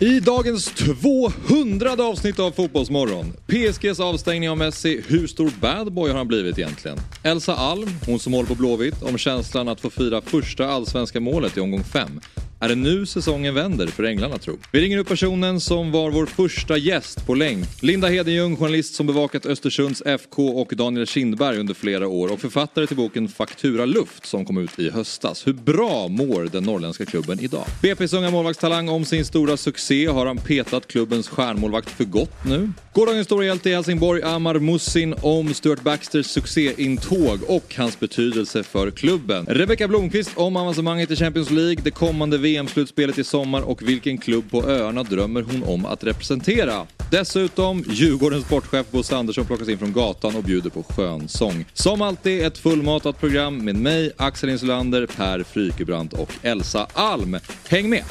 [0.00, 3.32] I dagens 200 avsnitt av Fotbollsmorgon.
[3.46, 5.02] PSGs avstängning av Messi.
[5.06, 6.98] Hur stor bad boy har han blivit egentligen?
[7.22, 11.56] Elsa Alm, hon som håller på Blåvitt, om känslan att få fira första allsvenska målet
[11.56, 12.20] i omgång 5.
[12.60, 14.58] Är det nu säsongen vänder för änglarna tro?
[14.72, 17.66] Vi ringer upp personen som var vår första gäst på länk.
[17.82, 22.86] Linda Hedenjung, journalist som bevakat Östersunds FK och Daniel Kindberg under flera år och författare
[22.86, 25.46] till boken Faktura Luft som kom ut i höstas.
[25.46, 27.64] Hur bra mår den norrländska klubben idag?
[27.82, 30.06] BP's unga målvaktstalang om sin stora succé.
[30.06, 32.72] Har han petat klubbens stjärnmålvakt för gott nu?
[32.92, 38.90] Gårdagens stora hjälte i Helsingborg, Amar Mussin, om Stuart Baxters succéintåg och hans betydelse för
[38.90, 39.46] klubben.
[39.46, 44.50] Rebecka Blomqvist om avancemanget i Champions League, det kommande VM-slutspelet i sommar och vilken klubb
[44.50, 46.86] på öarna drömmer hon om att representera.
[47.10, 51.64] Dessutom, Djurgårdens sportchef Bosse Andersson plockas in från gatan och bjuder på skönsång.
[51.72, 57.38] Som alltid ett fullmatat program med mig, Axel Insulander, Per Frykebrant och Elsa Alm.
[57.68, 58.04] Häng med!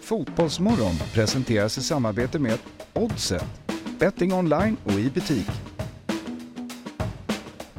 [0.00, 2.58] Fotbollsmorgon presenteras i samarbete med
[2.92, 3.44] Oddset,
[3.98, 5.46] betting online och i butik.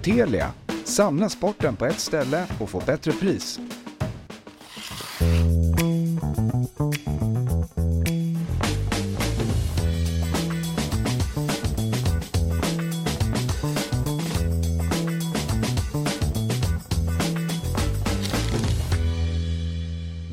[0.02, 0.52] Telia,
[0.84, 3.60] samla sporten på ett ställe och få bättre pris.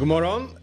[0.00, 0.59] God morgon.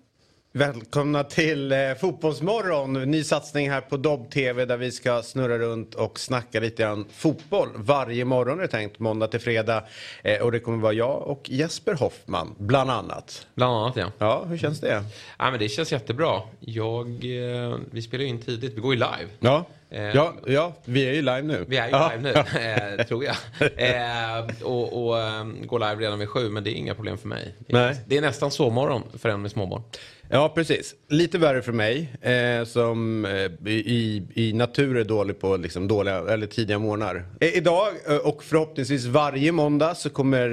[0.57, 2.93] Välkomna till eh, Fotbollsmorgon.
[2.93, 7.05] Ny satsning här på Dobb TV där vi ska snurra runt och snacka lite grann
[7.11, 7.69] fotboll.
[7.75, 9.83] Varje morgon är det tänkt, måndag till fredag.
[10.23, 13.47] Eh, och det kommer vara jag och Jesper Hoffman, bland annat.
[13.55, 14.11] Bland annat ja.
[14.17, 15.03] Ja, hur känns det?
[15.39, 16.41] Ja, men det känns jättebra.
[16.59, 19.29] Jag, eh, vi spelar in tidigt, vi går ju live.
[19.39, 19.65] Ja.
[19.89, 21.65] Eh, Ja, ja, vi är ju live nu.
[21.67, 22.11] Vi är ju ja.
[22.15, 22.59] live nu,
[22.99, 23.35] eh, tror jag.
[23.59, 27.27] Eh, och och eh, går live redan vid sju, men det är inga problem för
[27.27, 27.55] mig.
[27.59, 27.95] Det är, Nej.
[28.07, 29.81] det är nästan sovmorgon för en med småbarn.
[30.29, 30.95] Ja, precis.
[31.09, 36.17] Lite värre för mig eh, som eh, i, i natur är dålig på liksom, dåliga,
[36.17, 37.25] eller tidiga morgnar.
[37.39, 37.87] Eh, idag
[38.23, 40.49] och förhoppningsvis varje måndag så kommer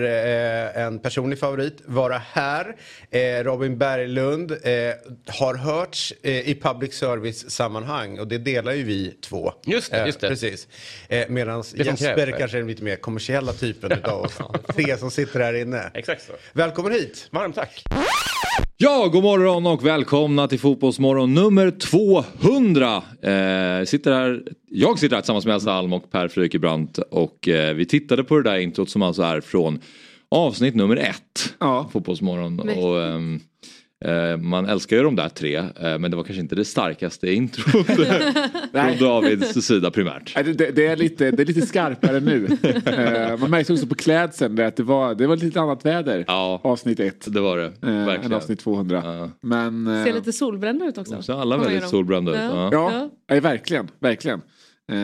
[0.77, 2.77] en personlig favorit vara här.
[3.43, 4.51] Robin Berglund
[5.27, 9.53] har hörts i public service-sammanhang och det delar ju vi två.
[9.67, 10.29] Just det, Eh, just det.
[10.29, 10.69] Precis.
[11.09, 14.39] Eh, Medan som Jesper kanske är den lite mer kommersiella typen utav oss
[14.75, 15.91] tre som sitter här inne.
[15.95, 16.33] Exakt så.
[16.53, 17.29] Välkommen hit!
[17.31, 17.83] Varmt tack.
[18.77, 22.97] Ja, god morgon och välkomna till Fotbollsmorgon nummer 200.
[23.23, 27.75] Eh, sitter här, jag sitter här tillsammans med Elsa Alm och Per Frykebrant och eh,
[27.75, 29.81] vi tittade på det där introt som alltså är från
[30.31, 31.55] avsnitt nummer ett.
[31.61, 31.89] Ja.
[31.93, 32.57] Fotbollsmorgon.
[32.57, 32.79] Mäktigt.
[32.85, 33.41] Och, ehm, eh,
[34.41, 37.87] man älskar ju de där tre eh, men det var kanske inte det starkaste introt
[38.73, 40.35] från Davids sida primärt.
[40.35, 42.49] Det, det, det, är lite, det är lite skarpare nu.
[42.87, 46.25] Eh, man märkte också på klädseln att det var, det var lite annat väder.
[46.27, 46.61] Ja.
[46.65, 47.25] Avsnitt ett.
[47.35, 48.33] Det var det, Eh, än verkligen.
[48.33, 49.03] avsnitt 200.
[49.05, 49.31] Ja.
[49.41, 49.87] Men...
[49.87, 51.23] eh, Ser lite solbrända ut också.
[51.23, 52.39] Så alla väldigt solbrända ut.
[52.53, 52.69] Ja.
[52.73, 53.11] Ja.
[53.27, 53.89] Ja, verkligen.
[54.01, 54.41] verkligen.
[54.93, 54.97] Eh,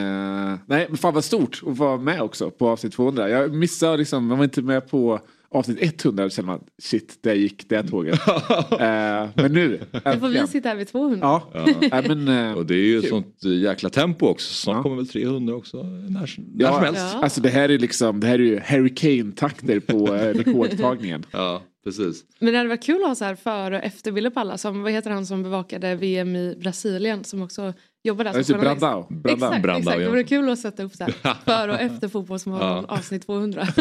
[0.67, 3.29] nej, men fan vad stort att vara med också på avsnitt 200.
[3.29, 5.21] Jag missade liksom, man var inte med på
[5.55, 8.21] avsnitt 100 och känner man shit, där gick det tåget.
[8.29, 11.19] eh, men nu, Då får vi sitta här vid 200.
[11.23, 11.51] Ja,
[11.81, 14.55] Nej, men, eh, Och det är ju ett sånt eh, jäkla tempo också.
[14.55, 14.83] Snart Ja.
[14.83, 15.83] kommer väl 300 också.
[15.83, 17.01] När, när Ja, som helst.
[17.15, 17.23] Ja.
[17.23, 21.27] Alltså det här är liksom, det här är ju hurricane-takter på eh, rekordtagningen.
[21.31, 22.25] Ja, precis.
[22.39, 24.59] Men det hade varit kul att ha så här före och efterbilder på alla.
[24.59, 27.73] Som, vad heter han som bevakade VM i Brasilien som också
[28.05, 28.81] jobbar där som Alltså journalist.
[28.81, 29.07] Brandao.
[29.11, 29.33] Brandao.
[29.49, 29.99] Exakt, Brandao, exakt.
[29.99, 30.11] Det ja.
[30.11, 32.95] vore kul att sätta upp så här före och efter fotbollsmorgon Ja.
[32.97, 33.67] avsnitt 200.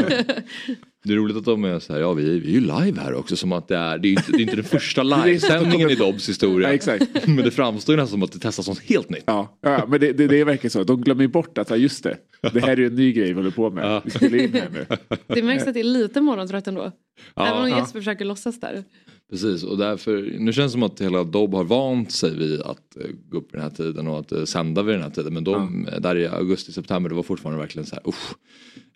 [1.03, 3.01] Det är roligt att de är så här, ja vi, är- vi är ju live
[3.01, 5.89] här också som att det är, det är inte, det är inte den första livesändningen
[5.89, 6.67] i Dobbs historia.
[6.67, 7.27] Ja, exakt.
[7.27, 9.23] Men det framstår ju nästan som att det testas något helt nytt.
[9.25, 10.83] Ja, ja men det, det, det verkar så.
[10.83, 12.17] De glömmer bort att, just det,
[12.53, 13.83] det här är ju en ny grej vi håller på med.
[13.85, 14.01] Ja.
[14.05, 14.85] Vi spelar in här nu.
[15.27, 16.91] det märks att det är lite morgontrött ändå.
[17.35, 17.47] Ja.
[17.47, 17.69] Även om.
[17.79, 18.83] Jesper försöker låtsas där.
[19.29, 22.97] Precis, och därför, nu känns det som att hela Dobb har vant sig vid att
[22.97, 25.33] eh, gå upp i den här tiden och att eh, sända vid den här tiden.
[25.33, 28.31] Men de, eh, där i augusti, september, det var fortfarande verkligen så här, usch.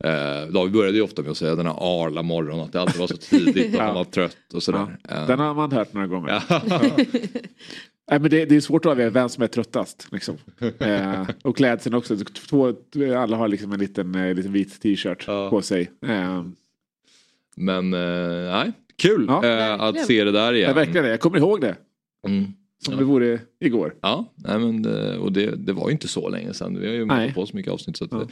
[0.08, 3.00] Eh, David började ju ofta med att säga den här arla morgon, att det alltid
[3.00, 3.86] var så tidigt och Ja.
[3.86, 4.98] man var trött och sådär.
[5.10, 5.26] Ja.
[5.26, 6.44] Den har man hört några gånger.
[6.50, 6.62] ja.
[8.12, 10.08] Nej, men det, det är svårt att avgöra vem som är tröttast.
[10.12, 10.38] Liksom.
[10.80, 12.16] Eh, och klädseln också.
[12.50, 12.74] Två,
[13.18, 15.50] alla har liksom en liten, eh, liten vit t-shirt Ja.
[15.50, 15.92] på sig.
[16.06, 16.44] Eh,
[17.56, 19.46] Men nej, kul Ja.
[19.46, 20.68] eh, att se det där igen.
[20.70, 21.10] ja, verkligen, det.
[21.10, 21.76] jag kommer ihåg det.
[22.28, 22.46] Mm.
[22.86, 23.94] Som det vore igår.
[24.02, 26.80] Ja, nej men det, och det, det var ju inte så länge sedan.
[26.80, 27.20] Vi har ju Nej.
[27.20, 28.18] målat på så mycket avsnitt så att Ja.
[28.18, 28.28] det,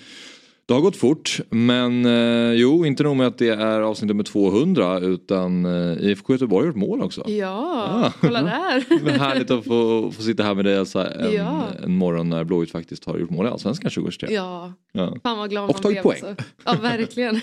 [0.65, 1.39] det har gått fort.
[1.49, 6.33] Men eh, jo, inte nog med att det är avsnitt nummer 200 utan eh, IFK
[6.33, 7.29] Göteborg har gjort mål också.
[7.29, 8.83] Ja, kolla där.
[9.03, 11.63] Men härligt att få, få sitta här med dig Elsa en, Ja.
[11.83, 14.33] en morgon när Blåvitt faktiskt har gjort mål i Allsvenskan 2023.
[14.35, 15.15] Ja, Ja.
[15.23, 16.03] fan vad glad Och man tagit blev.
[16.03, 16.21] poäng.
[16.29, 16.43] Alltså.
[16.65, 17.39] Ja, verkligen.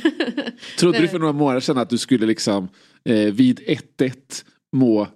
[0.79, 2.69] Trodde du för några månader sedan att du skulle liksom
[3.05, 3.61] eh, vid
[3.99, 4.13] 1-1
[4.73, 5.07] må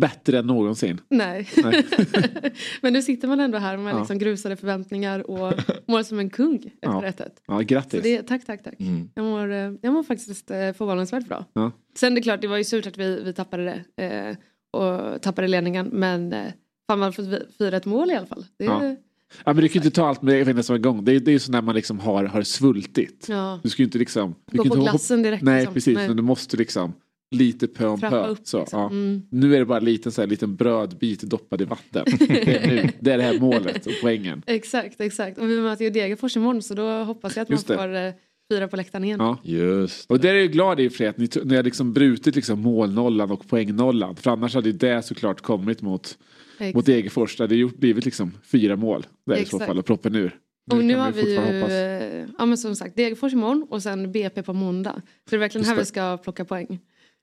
[0.00, 1.00] bättre än någonsin.
[1.08, 1.48] Nej.
[1.64, 1.86] Nej.
[2.80, 3.98] Men nu sitter man ändå här med Ja.
[3.98, 5.54] liksom grusade förväntningar och
[5.86, 7.02] mår som en kung efter Ja.
[7.02, 7.28] 1-1.
[7.46, 8.02] Ja, Så grattis.
[8.02, 8.74] det, tack, tack, tack.
[8.80, 9.10] Mm.
[9.14, 11.44] Jag, mår, eh, jag mår faktiskt eh, förvånansvärt bra.
[11.52, 11.72] Ja.
[11.96, 14.04] Sen det är klart, det var ju surt att vi, vi tappade det.
[14.04, 14.36] Eh,
[14.80, 15.86] och tappade ledningen.
[15.92, 16.44] Men eh,
[16.90, 18.44] fan man har fått fira ett mål i alla fall.
[18.58, 18.84] Det, Ja.
[18.84, 19.52] ja.
[19.52, 21.04] Men du kan ju inte ta allt med en som en gång.
[21.04, 23.26] Det är, det är ju så när man liksom har, har svultit.
[23.28, 23.60] Ja.
[23.62, 24.34] Du ska ju inte liksom...
[24.50, 25.42] Du Gå på hoppa- glassen direkt.
[25.42, 25.74] Nej, liksom.
[25.74, 25.94] precis.
[25.96, 26.08] Nej.
[26.08, 26.92] Men du måste liksom
[27.30, 28.34] lite pö om pö.
[28.42, 28.80] Så, liksom.
[28.80, 28.86] ja.
[28.86, 29.22] mm.
[29.30, 32.04] Nu är det bara en liten, så här, liten brödbit doppad i vatten.
[32.18, 32.90] Det är, nu.
[33.00, 34.42] det är det här målet och poängen.
[34.46, 35.38] Exakt, exakt.
[35.38, 37.76] Och vi möter ju Degerfors imorgon så då hoppas jag att man Just det.
[37.76, 38.12] får eh,
[38.52, 39.18] fira på läktaren igen.
[39.20, 39.38] Ja.
[39.42, 42.60] Just Och där är jag glad i för att ni, ni har liksom brutit liksom
[42.60, 44.16] målnollan och poängnollan.
[44.16, 46.18] För annars hade ju det såklart kommit mot,
[46.58, 46.74] Exakt.
[46.74, 47.36] mot Degerfors.
[47.36, 50.36] Det hade ju blivit liksom fyra mål där i så fall och proppen ur.
[50.70, 51.70] Och nu har man vi ju, hoppas.
[51.70, 54.92] eh, ja men som sagt, Degerfors imorgon och sen BP på måndag.
[54.94, 55.82] Så det är verkligen Just här det.
[55.82, 56.78] vi ska plocka poäng.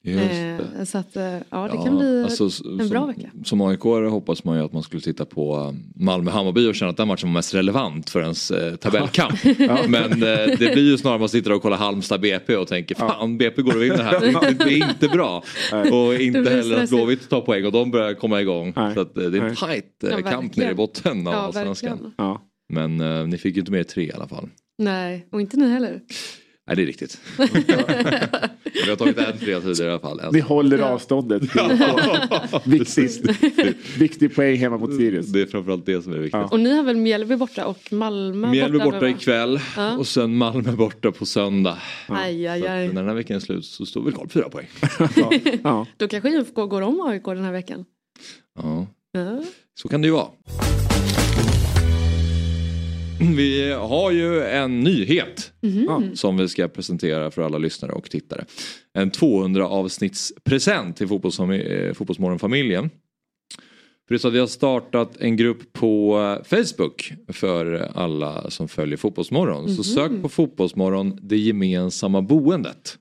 [0.05, 0.59] Just det.
[0.77, 3.29] Eh, så att, eh, ja det kan bli alltså, en bra som, vecka.
[3.43, 6.97] Som aik hoppas man ju att man skulle titta på um, Malmö-Hammarby och känna att
[6.97, 9.43] den matchen var mest relevant för ens eh, tabellkamp.
[9.87, 13.61] Men eh, det blir ju snarare man sitter och kollar Halmstad-BP och tänker fan BP
[13.61, 14.15] går och vinner här.
[14.65, 15.43] Det, är inte bra.
[15.71, 16.89] Och Det inte heller att.
[16.89, 18.73] Blåvitt tar poäng och de börjar komma igång.
[18.75, 18.93] Nej.
[18.93, 19.55] Så att, eh, det är en Nej.
[19.55, 22.13] tajt eh, Ja, kamp nere i botten av Ja, allsvenskan.
[22.17, 22.41] Ja.
[22.69, 24.49] Men eh, ni fick ju inte med tre i alla fall.
[24.77, 26.01] Nej, och inte ni heller.
[26.67, 27.17] Nej det är riktigt.
[28.83, 30.21] Vi har tagit en tre tidigare i alla fall.
[30.31, 30.85] Ni håller Ja.
[30.85, 31.41] avståndet.
[32.65, 33.21] Viktigt.
[33.97, 35.25] Viktig poäng hemma mot Sirius.
[35.27, 36.33] Det är framförallt det som är viktigt.
[36.41, 36.47] Ja.
[36.51, 38.91] Och ni har väl Mjällby borta och Malmö Mjällby borta?
[38.91, 39.97] borta ikväll Ja.
[39.97, 41.77] och sen Malmö borta på söndag.
[42.07, 42.87] Aj, aj, Så att aj.
[42.87, 44.67] när den här veckan är slut så står vi kvar på fyra poäng.
[45.15, 45.31] Ja.
[45.63, 45.85] Ja.
[45.97, 47.85] Då kanske IFK går om AIK den här veckan.
[48.59, 49.43] Ja, Ja.
[49.81, 50.27] så kan det ju vara.
[53.35, 55.51] Vi har ju en nyhet
[55.87, 56.01] Ja.
[56.13, 58.45] som vi ska presentera för alla lyssnare och tittare.
[58.93, 62.89] En 200 avsnittspresent till eh, Fotbollsmorgonfamiljen.
[64.07, 68.49] För det är så att vi har startat en grupp på eh, Facebook för alla
[68.49, 69.75] som följer Fotbollsmorgon.
[69.75, 72.97] Så sök på Fotbollsmorgon, det gemensamma boendet.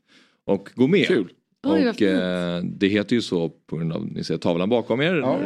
[0.47, 1.07] Och gå med.
[1.07, 1.29] Kul.
[1.67, 2.11] Oj, och fint.
[2.11, 5.15] eh, det heter ju så på grund av, ni ser tavlan bakom er.
[5.15, 5.39] Ja.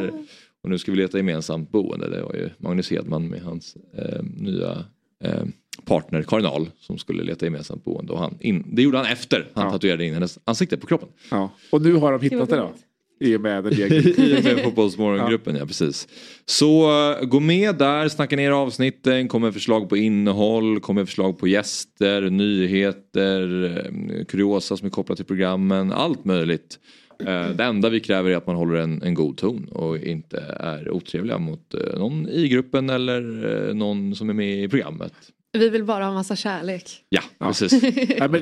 [0.63, 2.09] Och nu ska vi leta gemensamt boende.
[2.09, 4.85] Det var ju Magnus Hedman med hans eh, nya
[5.23, 5.43] eh,
[5.85, 8.13] partner Karin Ahl som skulle leta gemensamt boende.
[8.13, 9.71] Och han in, det gjorde han efter han Ja.
[9.71, 11.09] tatuerade in hennes ansikte på kroppen.
[11.31, 11.51] Ja.
[11.71, 12.73] Och nu har de hittat det då.
[13.21, 13.93] I och med den egen.
[14.17, 15.65] I och med Fotbollsmorgongruppen, ja.
[15.65, 16.07] precis.
[16.45, 21.47] Så eh, gå med där, snacka ner avsnitten, kommer förslag på innehåll, kommer förslag på
[21.47, 26.79] gäster, nyheter, eh, kuriosa som är kopplat till programmen, allt möjligt.
[27.25, 30.37] Eh, Det enda vi kräver är att man håller en, en god ton och inte
[30.59, 35.13] är otrevliga mot eh, någon i gruppen eller eh, någon som är med i programmet.
[35.51, 36.83] Vi vill bara ha massa kärlek.
[37.09, 37.81] Ja, precis.
[37.81, 38.31] Nej, men,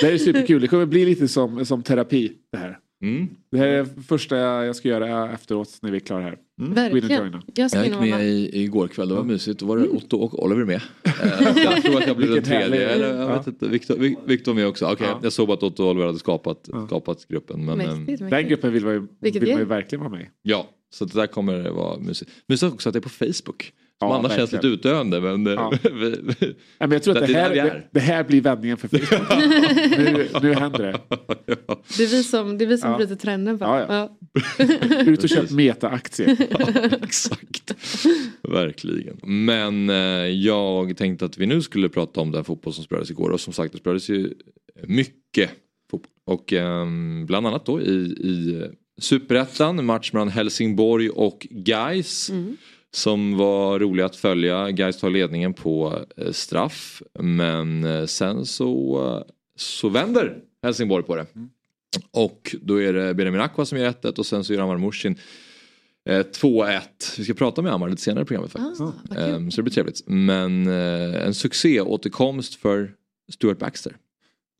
[0.00, 0.60] det är superkul.
[0.60, 2.32] Det kommer bli lite som, som terapi.
[2.52, 2.67] Det här.
[3.02, 3.28] Mm.
[3.50, 6.32] Det här är det första jag ska göra efteråt när vi är klara här.
[6.32, 7.42] Och Verkligen.
[7.54, 9.60] Jag Jag gick med i, igår kväll, det var mysigt.
[9.60, 10.80] Då var det Otto och Oliver med.
[11.04, 12.88] Eh, jag tror att jag blev den tredje.
[12.88, 13.36] Eller, jag Ja.
[13.38, 14.86] vet inte, Victor, Vi- Victor med också.
[14.86, 15.20] Okej, Ja.
[15.22, 17.64] Jag såg att Otto och Oliver hade skapat, skapat gruppen.
[17.64, 18.30] Men, Mäktigt, ehm, mäktigt.
[18.30, 20.26] Den gruppen vill man ju, Vilket vill man ju verkligen vara med i.
[20.42, 22.30] ja, så det där kommer det vara mysigt.
[22.48, 23.72] Mysigt också att det är på Facebook.
[24.00, 24.72] Som Ja, annars känns verkligen.
[24.72, 25.20] lite utdöende.
[25.20, 25.72] Men eh, Ja.
[25.82, 28.40] vi, vi, Nej, men jag tror att Det det är här, det, det här blir
[28.40, 29.28] vändningen för Facebook.
[29.98, 31.00] nu, nu händer det.
[31.96, 32.96] Det är vi som, det är vi som Ja.
[32.96, 33.58] bryter trenden.
[33.60, 34.10] Ja, Ja,
[34.58, 35.04] ja.
[35.06, 36.36] Ut och köp meta-aktier.
[37.02, 37.74] Exakt.
[38.42, 39.20] Verkligen.
[39.22, 39.96] Men eh,
[40.26, 43.30] jag tänkte att vi nu skulle prata om den fotboll som spelades igår.
[43.30, 44.34] Och som sagt det spelades ju
[44.86, 45.50] mycket
[45.90, 46.10] fotboll.
[46.26, 48.64] Och ehm, bland annat då i, i
[49.00, 52.30] Superettan, match mellan Helsingborg och Gais
[52.90, 54.70] Som var rolig att följa.
[54.70, 57.02] Gais tar ledningen på eh, straff.
[57.18, 61.26] Men eh, sen så, eh, så vänder Helsingborg på det.
[62.10, 65.18] Och då är det Benjamin Aqua som gör 1 och sen så gör Amar Mushin
[66.08, 66.80] Eh, 2-1.
[67.18, 68.80] Vi ska prata med Amar lite senare i programmet faktiskt.
[68.80, 69.14] Ah.
[69.16, 70.02] Ehm, så det blir trevligt.
[70.06, 72.92] Men en succé återkomst för
[73.32, 73.96] Stuart Baxter.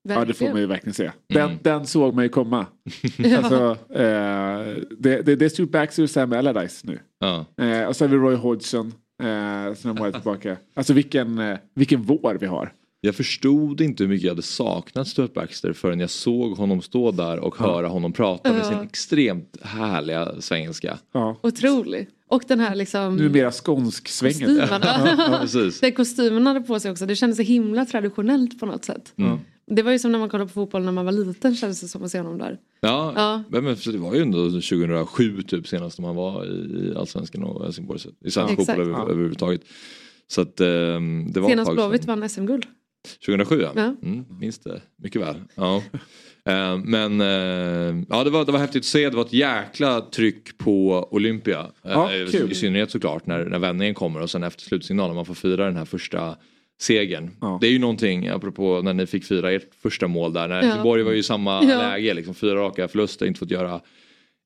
[0.09, 1.11] Ja det får man ju verkligen se.
[1.29, 1.59] Den, Mm.
[1.63, 2.67] den såg man ju komma.
[3.37, 6.99] alltså, eh, det, det, det är Stuart Baxter och Sam Allardyce nu.
[7.21, 7.65] Ja.
[7.65, 8.93] Eh, och så har vi Roy Hodgson.
[9.23, 10.57] Eh, som har varit tillbaka.
[10.75, 12.73] Alltså vilken, eh, vilken vår vi har.
[13.01, 17.11] Jag förstod inte hur mycket jag hade saknat Stuart Baxter förrän jag såg honom stå
[17.11, 18.85] där och höra honom prata med sin Ja.
[18.85, 20.99] extremt härliga svengelska.
[21.13, 21.37] Ja.
[21.43, 22.09] Otrolig.
[22.29, 23.51] Och den här liksom Numera
[25.41, 25.81] precis.
[25.81, 27.07] Den kostymen han hade på sig också.
[27.07, 29.13] Det kändes så himla traditionellt på något sätt.
[29.17, 29.39] Mm.
[29.71, 31.89] Det var ju som när man kollade på fotboll när man var liten kändes det
[31.89, 32.59] som att se honom där.
[32.81, 33.43] Ja, Ja.
[33.49, 37.43] Men, men, så det var ju ändå 2007 typ senast när man var i, Allsvenskan
[37.45, 38.01] och Helsingborg.
[38.25, 38.57] I svensk Exakt.
[38.67, 39.09] fotboll över, Ja.
[39.11, 39.61] överhuvudtaget.
[40.27, 42.67] Så att ehm, det var Senast Blåvitt vann SM-guld.
[43.27, 43.71] 2007 ja.
[43.75, 43.95] Ja.
[44.09, 45.35] Mm, minns det mycket väl.
[45.55, 45.83] Ja.
[46.45, 49.11] Eh, Men eh, ja, det, var, det var häftigt att se.
[49.11, 51.67] Det var ett jäkla tryck på Olympia.
[51.83, 52.53] Ja, i- kul.
[52.53, 55.77] I synnerhet såklart när, när vändningen kommer och sen efter slutsignalen man får fira den
[55.77, 56.37] här första
[56.81, 57.31] segern.
[57.41, 57.59] Ja.
[57.61, 60.49] Det är ju någonting apropå när ni fick fira ert första mål där.
[60.49, 60.63] När Ja.
[60.63, 61.79] Helsingborg var ju i samma Ja.
[61.79, 62.15] läge.
[62.15, 63.81] Liksom, fyra raka förluster, inte fått göra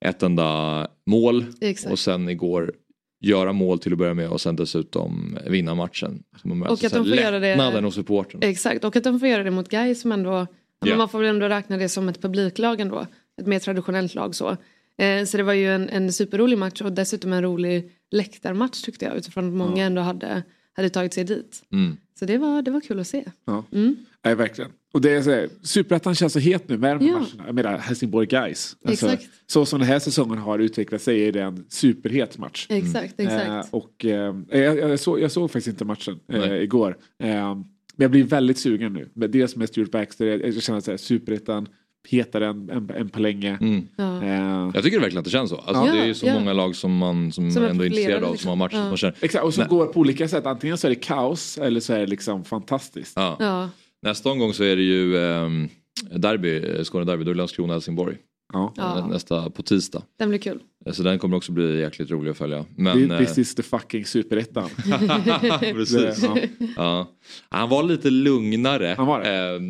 [0.05, 1.45] ett enda mål.
[1.61, 1.93] Exakt.
[1.93, 2.73] Och sen igår
[3.21, 6.23] göra mål till att börja med och sen dessutom vinna matchen.
[6.43, 8.41] Så man Och att de får göra det- lättnaden hos supporten.
[8.43, 10.47] Exakt, och att de får göra det mot Gais som ändå,
[10.85, 10.97] Ja.
[10.97, 13.07] man får väl ändå räkna det som ett publiklag ändå.
[13.41, 14.57] Ett mer traditionellt lag så.
[14.99, 19.05] Eh, så det var ju en, en superrolig match och dessutom en rolig läktarmatch tyckte
[19.05, 21.62] jag utifrån att många ändå hade, hade tagit sig dit.
[21.73, 21.97] Mm.
[22.23, 23.25] Så det var, det var kul att se.
[23.45, 23.64] Ja.
[23.73, 23.97] Mm.
[24.25, 24.71] Nej, verkligen.
[24.93, 27.19] Och det är så här, Superettan känns så het nu med de här Ja.
[27.19, 27.43] matcherna.
[27.47, 28.76] Jag menar Helsingborg Guys.
[28.88, 29.29] Exakt.
[29.47, 32.67] Så som den här säsongen har utvecklat sig är det en superhet match.
[32.71, 33.49] Exakt, exakt.
[33.49, 36.97] Eh, och eh, jag, jag, såg, jag såg faktiskt inte matchen eh, igår.
[37.23, 37.64] Eh, men
[37.97, 39.29] jag blir väldigt sugen nu.
[39.29, 41.69] Dels med Stuart Baxter, jag, jag känner att Superettan
[42.09, 43.59] hetare än, än, än på länge.
[43.61, 43.88] Mm.
[43.97, 44.23] Ja.
[44.23, 45.56] Eh, Jag tycker verkligen att det känns så.
[45.56, 45.92] Alltså, Ja.
[45.92, 46.35] Det är ju så Ja.
[46.38, 48.82] många lag som man som Som är ändå är intresserad av som har matcher liksom.
[48.82, 49.14] som man känner.
[49.21, 50.47] exakt, och som går på olika sätt.
[50.47, 53.12] Antingen så är det kaos eller så är det liksom fantastiskt.
[53.16, 53.37] Ja.
[53.40, 53.68] Ja.
[54.02, 55.68] Nästa omgång så är det ju um,
[56.16, 58.16] derby, eh, Skåne-derby, då är det Landskrona-Helsingborg.
[58.52, 58.73] Ja.
[58.76, 59.06] Ja.
[59.06, 60.02] Nästa på tisdag.
[60.18, 60.59] Den blir kul.
[60.92, 62.64] Så den kommer också bli jäkligt rolig att följa.
[62.76, 64.71] Men, This, this is the fucking superettan.
[64.92, 66.21] eh, precis.
[66.21, 66.37] Det- ja.
[66.76, 67.11] Ja.
[67.49, 68.94] Han var lite lugnare.
[68.97, 69.61] Han var det.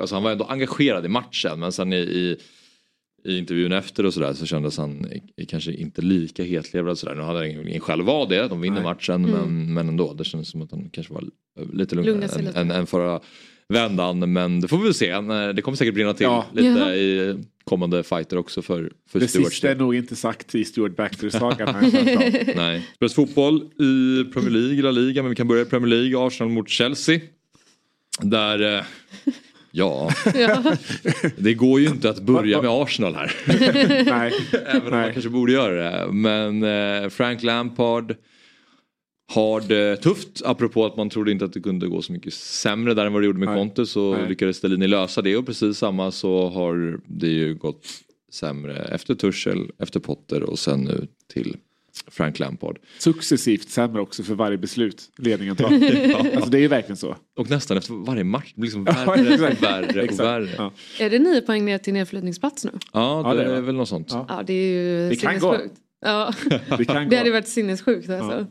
[0.00, 2.36] Alltså han var ändå engagerad i matchen men sen i, i,
[3.24, 7.14] i intervjun efter och sådär så kändes han i- kanske inte lika hetlevrad sådär.
[7.14, 8.84] Nu hade han ingen själv var det, de vinner Nej.
[8.84, 9.30] matchen Mm.
[9.30, 10.12] men, men ändå.
[10.14, 11.24] Det kändes som att han kanske var
[11.72, 13.20] lite lugnare än, än, än förra
[13.68, 14.32] vändan.
[14.32, 15.20] Men det får vi väl se.
[15.52, 16.46] Det kommer säkert brinna till Ja.
[16.52, 16.94] lite Ja.
[16.94, 19.52] i kommande fighter också för, för Det Stuart.
[19.52, 21.74] sista är nog inte sagt i Stuart Baxter-sagan.
[22.56, 22.82] Nej.
[22.96, 26.26] Spelas fotboll i Premier League, La Liga, men vi kan börja i Premier League.
[26.26, 27.20] Arsenal mot Chelsea.
[28.20, 28.84] Där, eh,
[29.76, 30.10] ja,
[31.36, 33.32] det går ju inte att börja med Arsenal här.
[34.04, 34.32] Nej.
[34.66, 35.12] Även om man Nej.
[35.12, 36.12] kanske borde göra det.
[36.12, 38.16] Men eh, Frank Lampard
[39.32, 40.42] har det tufft.
[40.44, 43.22] Apropå att man trodde inte att det kunde gå så mycket sämre där än vad
[43.22, 43.56] det gjorde med Nej.
[43.56, 44.28] Conte så Nej.
[44.28, 47.86] lyckades Stellini lösa det och precis samma så har det ju gått
[48.32, 51.56] sämre efter Tuchel, efter Potter och sen nu till
[52.10, 52.78] Frank Lampard.
[52.98, 55.64] Successivt sämre också för varje beslut ledningen tar.
[56.36, 57.16] Alltså det är ju verkligen så.
[57.38, 60.48] Och nästan efter varje match det blir liksom Ja, värre och värre och värre.
[60.58, 61.04] Ja, Ja.
[61.04, 62.70] Är det nio poäng ner till nedflyttningsplats nu?
[62.72, 64.08] det, Ja, det är väl något sånt.
[64.10, 64.26] Ja.
[64.28, 65.56] Ja det är ju Det kan gå.
[66.06, 66.32] Ja.
[66.78, 68.46] Det kan Det hade varit sinnessjukt alltså.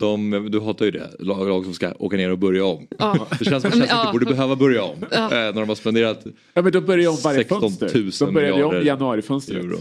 [0.00, 2.86] De, du hatar ju det, lag, lag som ska åka ner och börja om.
[2.98, 3.26] Ja.
[3.38, 4.00] Det känns som att Chelsea Ja.
[4.00, 4.96] inte borde behöva börja om.
[5.10, 5.24] Ja.
[5.24, 8.26] Eh, när de har spenderat Ja men de börjar om varje 16 000 fönster.
[8.26, 9.64] De började ju om januarifönstret.
[9.64, 9.78] euro.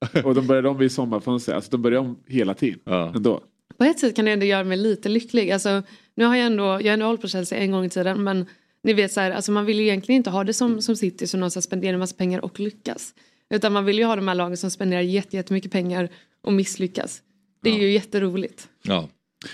[0.24, 1.54] Och de började om vid sommarfönstret.
[1.54, 2.80] Alltså de börjar om hela tiden.
[2.84, 3.12] Ja.
[3.16, 3.40] Ändå.
[3.78, 5.50] På ett sätt kan det ändå göra mig lite lycklig.
[5.50, 5.82] Alltså,
[6.14, 8.46] nu har jag ändå, jag har ändå hållit på Chelsea en gång i tiden men
[8.82, 11.26] ni vet så här, alltså man vill ju egentligen inte ha det som, som City
[11.26, 13.14] som någon spenderar en massa pengar och lyckas.
[13.50, 16.08] Utan man vill ju ha de här lagen som spenderar jätte- jättemycket pengar
[16.42, 17.22] och misslyckas.
[17.62, 18.68] Det är ju jätteroligt.
[18.82, 19.08] Ja.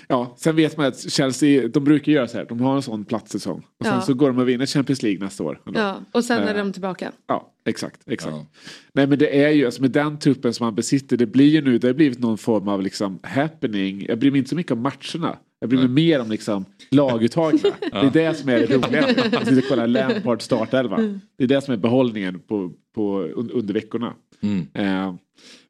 [0.08, 2.44] Ja, sen vet man att Chelsea, de brukar göra så här.
[2.48, 3.58] De har en sån platssäsong.
[3.80, 4.00] Och sen Ja.
[4.00, 5.60] så går de och vinner Champions League nästa år.
[5.66, 5.80] ändå.
[5.80, 6.64] Ja, och sen är Ja.
[6.64, 7.12] de tillbaka.
[7.26, 8.00] Ja, exakt.
[8.06, 8.34] exakt.
[8.36, 8.46] Ja.
[8.92, 11.60] Nej men det är ju, alltså med den truppen som man besitter, det blir ju
[11.60, 14.04] nu, det har blivit någon form av liksom happening.
[14.08, 15.38] Jag bryr mig inte så mycket om matcherna.
[15.60, 17.58] Jag bryr mig mer om liksom laguttagna.
[17.92, 19.06] Det är det som är det roliga.
[19.38, 20.96] Att sitta och kolla Lampard startelva.
[21.38, 24.14] Det är det som är behållningen på, på, un- under veckorna.
[24.40, 24.66] Mm.
[24.74, 25.14] Eh,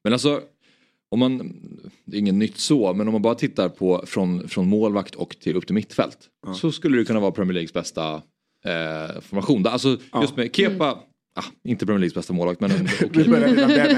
[0.04, 0.40] Men alltså,
[1.16, 1.52] om man,
[2.04, 5.36] det är inget nytt så, men om man bara tittar på från, från målvakt och
[5.40, 6.18] till upp till mittfält.
[6.54, 8.14] Så skulle det kunna vara Premier Leagues bästa
[8.64, 9.66] eh, formation.
[9.66, 10.98] Alltså just med Kepa,
[11.36, 12.70] ah, inte Premier Leagues bästa målvakt men.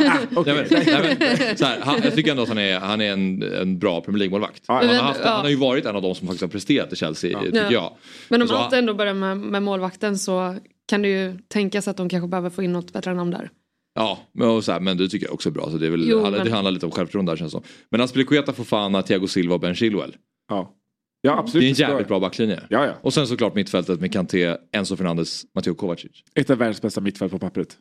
[0.08, 0.66] Ah, okej.
[2.04, 4.62] Jag tycker ändå att han är, han är en, en bra Premier League-målvakt.
[4.68, 5.30] Ja, han, men- har haft, ja.
[5.30, 7.72] han har ju varit en av de som faktiskt har presterat i Chelsea, tycker Ja.
[7.72, 7.92] jag.
[8.28, 10.56] Men om Så- allt ändå börjar med, med målvakten så
[10.88, 13.50] kan det ju tänkas att de kanske behöver få in något bättre namn där.
[13.98, 15.70] Ja, men, och så här, men det tycker jag också är bra.
[15.70, 17.62] Så det, är väl, Jo, det men- handlar lite om självförtroende där känns det som.
[17.90, 20.16] Men Aspilicueta, Fofana, Thiago Silva och Ben Chilwell.
[20.48, 20.74] Ja.
[21.20, 21.64] ja, Det absolut.
[21.64, 22.60] är en jävligt bra backlinje.
[22.70, 22.92] Ja, ja.
[23.00, 26.10] Och sen såklart mittfältet med Kanté, Enzo Fernandes, Matteo Kovacic.
[26.34, 27.76] Ett av världens bästa mittfält på pappret.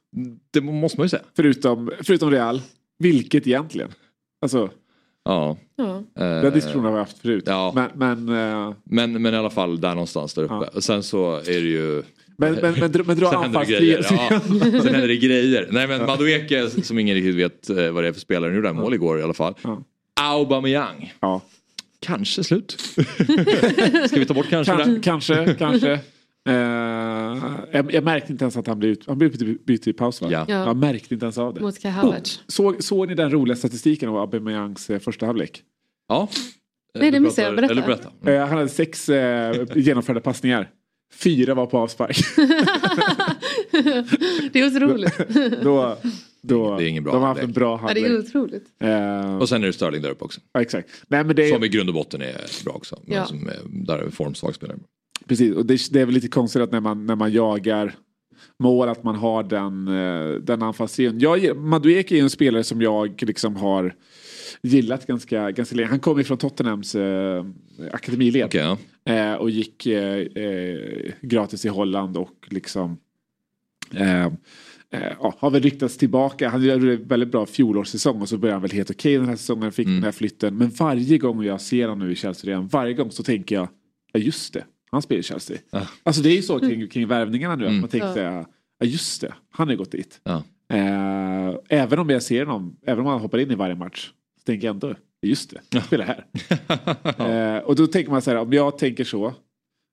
[0.54, 1.24] Det måste man ju säga.
[1.36, 2.62] Förutom, förutom Real.
[3.00, 3.90] Vilket egentligen?
[4.42, 4.70] Alltså,
[5.26, 5.58] Ja.
[5.76, 6.04] Ja.
[6.16, 7.44] den diskussionen har vi haft förut.
[7.48, 7.72] ja.
[7.76, 8.30] Men, men,
[8.70, 10.54] eh, Men, men i alla fall där någonstans där uppe.
[10.54, 10.68] Ja.
[10.76, 12.04] Och sen så är det ju...
[12.38, 13.26] men, men, men, dra- men dra.
[13.70, 14.40] Ja,
[14.82, 15.68] sen händer det grejer.
[15.72, 18.50] Nej men Madueke som ingen riktigt vet eh, vad det är för spelare.
[18.50, 19.54] Nu gjorde han mål igår i alla fall.
[19.64, 19.84] Ja.
[20.22, 21.14] Aubameyang.
[21.20, 21.42] Ja.
[22.00, 22.72] Kanske slut.
[24.08, 25.02] Ska vi ta bort kanske Kanske, där?
[25.02, 25.56] kanske.
[25.60, 26.00] kanske.
[26.50, 26.54] Eh,
[27.72, 29.32] jag, jag märkte inte ens att han blev, ut, han blev
[29.66, 30.28] bytt- i paus va?
[30.32, 30.46] Ja.
[30.48, 30.66] Ja.
[30.66, 31.62] Jag märkte inte ens av det.
[31.62, 32.42] Mot Havertz.
[32.48, 35.62] Såg, såg ni den roliga statistiken av Aubameyangs eh, första halvlek?
[36.08, 36.30] Ja.
[37.00, 37.56] Nej, det missade jag.
[37.56, 37.72] Berätta.
[37.72, 38.32] Eller berätta.
[38.32, 40.70] Eh, han hade sex eh, genomförda passningar.
[41.14, 42.18] Fyra var på avspark.
[44.54, 45.18] det är otroligt.
[45.64, 45.98] då,
[46.42, 48.64] då, Det är ingen bra de har haft en bra Ja, det är otroligt.
[48.80, 50.42] Eh, Och sen är det Sterling där uppe också.
[50.54, 50.90] ja, exakt.
[51.08, 53.00] Nej, men det är, Som i grund och botten är bra också.
[53.06, 53.26] Men Ja.
[53.26, 54.78] som är, där är formsvag spelare.
[55.28, 57.96] Precis, och det, det är väl lite konstigt att när man, när man jagar
[58.60, 61.20] mål att man har den, eh, den anfallstrion.
[61.20, 63.96] Jag, Madueke är en spelare som jag liksom har
[64.62, 65.90] gillat ganska, ganska länge.
[65.90, 67.46] Han kommer från Tottenhams eh,
[67.92, 68.46] akademiled.
[68.46, 68.62] Okej,
[69.04, 69.14] ja.
[69.14, 72.98] Eh, och gick eh, eh, gratis i Holland och liksom
[73.94, 74.32] eh, eh,
[75.20, 76.50] ja, har väl ryktats tillbaka.
[76.50, 79.36] Han gjorde en väldigt bra fjolårssäsong och så började han väl helt okej den här
[79.36, 79.72] säsongen.
[79.72, 80.58] Fick den här flytten.
[80.58, 83.68] Men varje gång jag ser honom nu i Chelsea redan, varje gång så tänker jag,
[84.14, 85.58] ja just det, han spelar i Chelsea.
[86.04, 88.46] Alltså det är ju så kring, kring värvningarna nu, att man tänker
[88.80, 88.86] Ja.
[88.86, 90.22] just det, han har gått dit.
[90.24, 90.44] Ja.
[90.74, 94.10] Eh, även om jag ser honom, även om han hoppar in i varje match,
[94.48, 96.26] tänker jag ändå, just det, han spelar här.
[97.58, 99.34] eh, och då tänker man så här, om jag tänker så,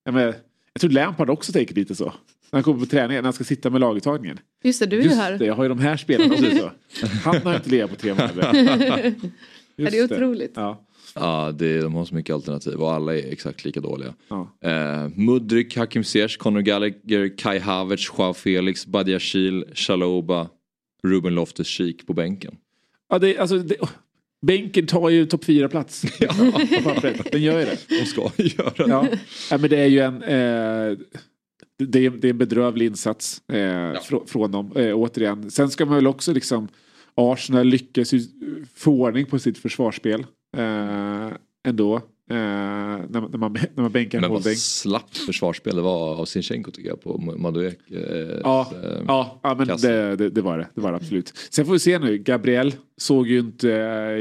[0.04, 0.34] jag, menar,
[0.72, 2.04] jag tror Lampard också tänker lite så.
[2.04, 2.12] När
[2.50, 4.38] han kommer på träningen, när han ska sitta med laguttagningen.
[4.64, 5.38] Just det, du är ju Just här.
[5.38, 6.70] det, jag har ju de här spelarna så.
[7.24, 9.14] Han har inte legat på tre månader.
[9.76, 10.52] Ja, det är otroligt.
[10.54, 10.86] Ja.
[11.14, 14.14] Ja, det, de har så mycket alternativ och alla är exakt lika dåliga.
[14.28, 14.56] Ja.
[14.60, 20.48] Eh, Mudryk, Hakim Ziyech, Conor Gallagher, Kai Havertz, Joao Felix, Badiashil, Shaloba,
[21.02, 22.56] Ruben Loftus-Cheek på bänken.
[23.08, 23.76] Ja, det, alltså, det,
[24.46, 26.04] bänken tar ju topp fyra plats
[26.84, 27.32] pappret.
[27.32, 27.78] Den gör ju det.
[27.88, 28.84] De ska göra det.
[28.88, 29.06] Ja.
[29.50, 30.22] ja, men det är ju en...
[30.22, 30.98] Eh,
[31.78, 35.50] det, är, det är en bedrövlig insats eh, frå- från dem, eh, återigen.
[35.50, 36.68] Sen ska man väl också liksom...
[37.16, 38.20] Arsenal lyckas ju
[38.74, 40.20] få ordning på sitt försvarsspel
[40.56, 41.28] eh,
[41.68, 42.02] ändå.
[42.30, 44.56] Eh, när, man- när, man, när man bänkar Men vad Holding.
[44.56, 47.90] slappt försvarsspel det var av Sinchenko tycker jag på Maduek.
[47.90, 50.68] Eh, Ja, eh, ja, ja men det, det, det var det.
[50.74, 51.32] Det var det absolut.
[51.50, 52.18] Sen får vi se nu.
[52.18, 54.18] Gabriel såg ju inte äh,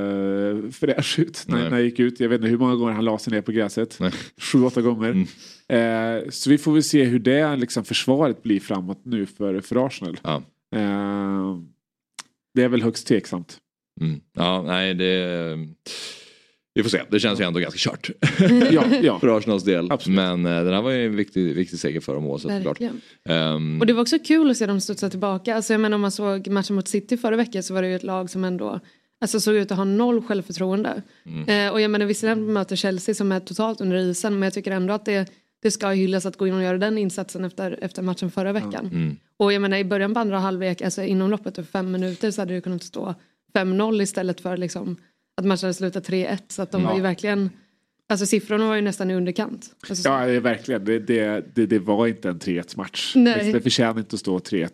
[0.00, 2.20] jättefräsch ut när, när han gick ut.
[2.20, 3.96] Jag vet inte hur många gånger han la sig ner på gräset.
[4.00, 4.12] Nej.
[4.38, 5.26] Sju, åtta gånger.
[5.68, 9.86] Eh, så vi får väl se hur det liksom, försvaret blir framåt nu för, för
[9.86, 10.20] Arsenal.
[10.22, 10.42] Ja.
[10.76, 11.56] Eh,
[12.54, 13.58] det är väl högst tveksamt.
[14.00, 14.20] Mm.
[14.36, 15.58] ja, nej det...
[16.74, 18.10] Vi får se, det känns ju ändå ganska kört.
[18.72, 19.18] Ja, ja.
[19.18, 19.92] för Arsenals del.
[19.92, 20.16] Absolut.
[20.16, 22.80] Men eh, den här var ju en viktig, viktig seger för dem oavsett såklart.
[23.28, 25.56] Ehm, Och det var också kul att se dem studsa tillbaka.
[25.56, 27.94] Alltså jag menar om man såg matchen mot City förra veckan så var det ju
[27.94, 28.80] ett lag som ändå
[29.20, 31.02] alltså, såg ut att ha noll självförtroende.
[31.46, 34.70] Eh, och jag menar visserligen möter Chelsea som är totalt under isen men jag tycker
[34.70, 35.30] ändå att det,
[35.62, 39.16] det ska hyllas att gå in och göra den insatsen efter, efter matchen förra veckan.
[39.36, 42.40] Och jag menar i början på andra halvlek, alltså inom loppet av fem minuter så
[42.40, 43.14] hade det kunnat stå
[43.54, 44.96] 5-0 istället för liksom,
[45.40, 46.38] att matchen hade slutat 3-1.
[46.48, 47.50] Så att de var ju verkligen,
[48.08, 49.66] alltså siffrorna var ju nästan i underkant.
[49.88, 50.84] Alltså, så- Ja, det är verkligen.
[50.84, 53.12] Det, det, det, det var inte en 3-1 match.
[53.16, 53.52] Nej.
[53.52, 54.68] Det förtjänar inte att stå 3-1.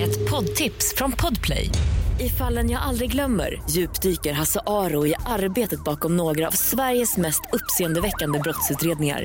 [0.00, 1.70] Ett poddtips från Podplay.
[2.20, 7.40] I fallen jag aldrig glömmer djupdyker Hasse Aro i arbetet bakom några av Sveriges mest
[7.52, 9.24] uppseendeväckande brottsutredningar.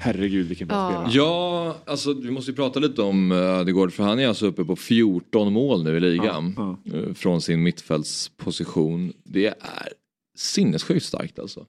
[0.00, 0.88] Herregud vilken bra Ja.
[0.90, 1.10] spelare.
[1.12, 4.64] Ja, alltså vi måste ju prata lite om eh, Ödegård för han är alltså uppe
[4.64, 6.54] på 14 mål nu i ligan.
[6.56, 9.12] Ja, eh, Från sin mittfältsposition.
[9.24, 9.88] Det är
[10.36, 11.66] sinnessjukt starkt alltså.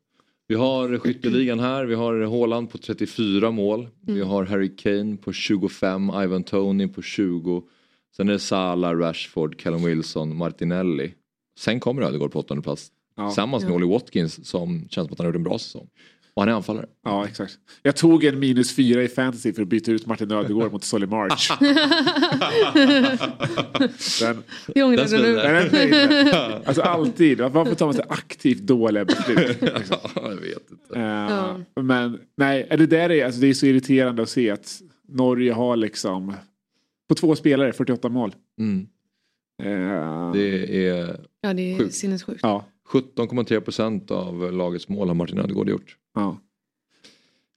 [0.48, 3.88] Vi har skytteligan här, vi har Haaland på 34 mål.
[4.02, 7.64] Vi har Harry Kane på 25, Ivan Tony på 20.
[8.18, 11.14] Sen är det Salah, Rashford, Callum Wilson, Martinelli.
[11.60, 12.92] Sen kommer Ödegård på åttonde plats.
[13.16, 13.28] Ja.
[13.30, 15.88] Tillsammans med Ollie Watkins som känns som att han har gjort en bra säsong.
[16.34, 16.86] Och han är anfallare.
[17.06, 17.58] Ja, exakt.
[17.84, 21.06] Jag tog en minus fyra i fantasy för att byta ut Martin Ödegård mot Solly
[21.08, 21.50] March.
[24.22, 25.36] Den, Det ångrar Den du nu.
[25.36, 26.62] den inte.
[26.66, 27.42] Alltså alltid.
[27.42, 29.58] Varför tar man så aktivt dåliga beslut?
[29.90, 31.00] ja, jag vet inte.
[31.00, 35.54] Eh, Men nej, det där är, alltså, det är så irriterande att se att Norge
[35.54, 36.34] har liksom
[37.10, 38.36] på två spelare 48 mål.
[38.60, 38.88] Mm.
[39.64, 41.94] Eh, Det är Ja det är Sjukt.
[41.94, 42.40] sinnessjukt.
[42.44, 45.96] Ja, 17,3 procent av lagets mål har Martin Ödegård gjort.
[46.16, 46.38] Ja.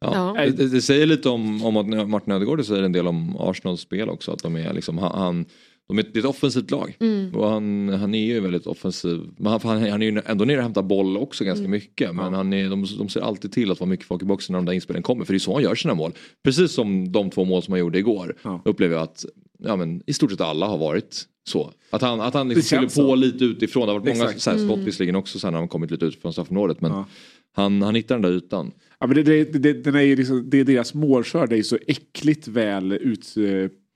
[0.00, 0.34] Ja.
[0.36, 0.50] Ja.
[0.50, 3.80] Det, det säger lite om, om att Martin Ödegård det säger en del om Arsenals
[3.80, 4.32] spel också.
[4.32, 5.44] Att de är liksom, han,
[5.88, 6.96] de är, det är ett offensivt lag.
[7.00, 7.34] Mm.
[7.34, 9.20] Och han, han är ju väldigt offensiv.
[9.36, 12.14] Men han, han, han är ju ändå nere och hämtar boll också ganska mycket.
[12.14, 14.58] Men han är, de, de ser alltid till att vara mycket folk i boxen när
[14.58, 15.24] de där inspelen kommer.
[15.24, 16.12] För det är så han gör sina mål.
[16.44, 18.36] Precis som de två mål som han gjorde igår.
[18.42, 18.62] Ja.
[18.64, 19.24] Upplever jag att
[19.58, 21.72] ja, men, i stort sett alla har varit så.
[21.90, 23.14] Att han, att han liksom fyller på så.
[23.14, 23.86] lite utifrån.
[23.86, 24.42] Det har varit många Exakt.
[24.42, 26.80] så här, skott visserligen också sen när han kommit lite ut från straffområdet.
[26.80, 27.04] Men Ja.
[27.52, 28.72] Han, han hittar den där ytan.
[28.98, 32.48] Ja, men det, det, det, den är ju liksom, det, deras målskörd är så äckligt
[32.48, 32.92] väl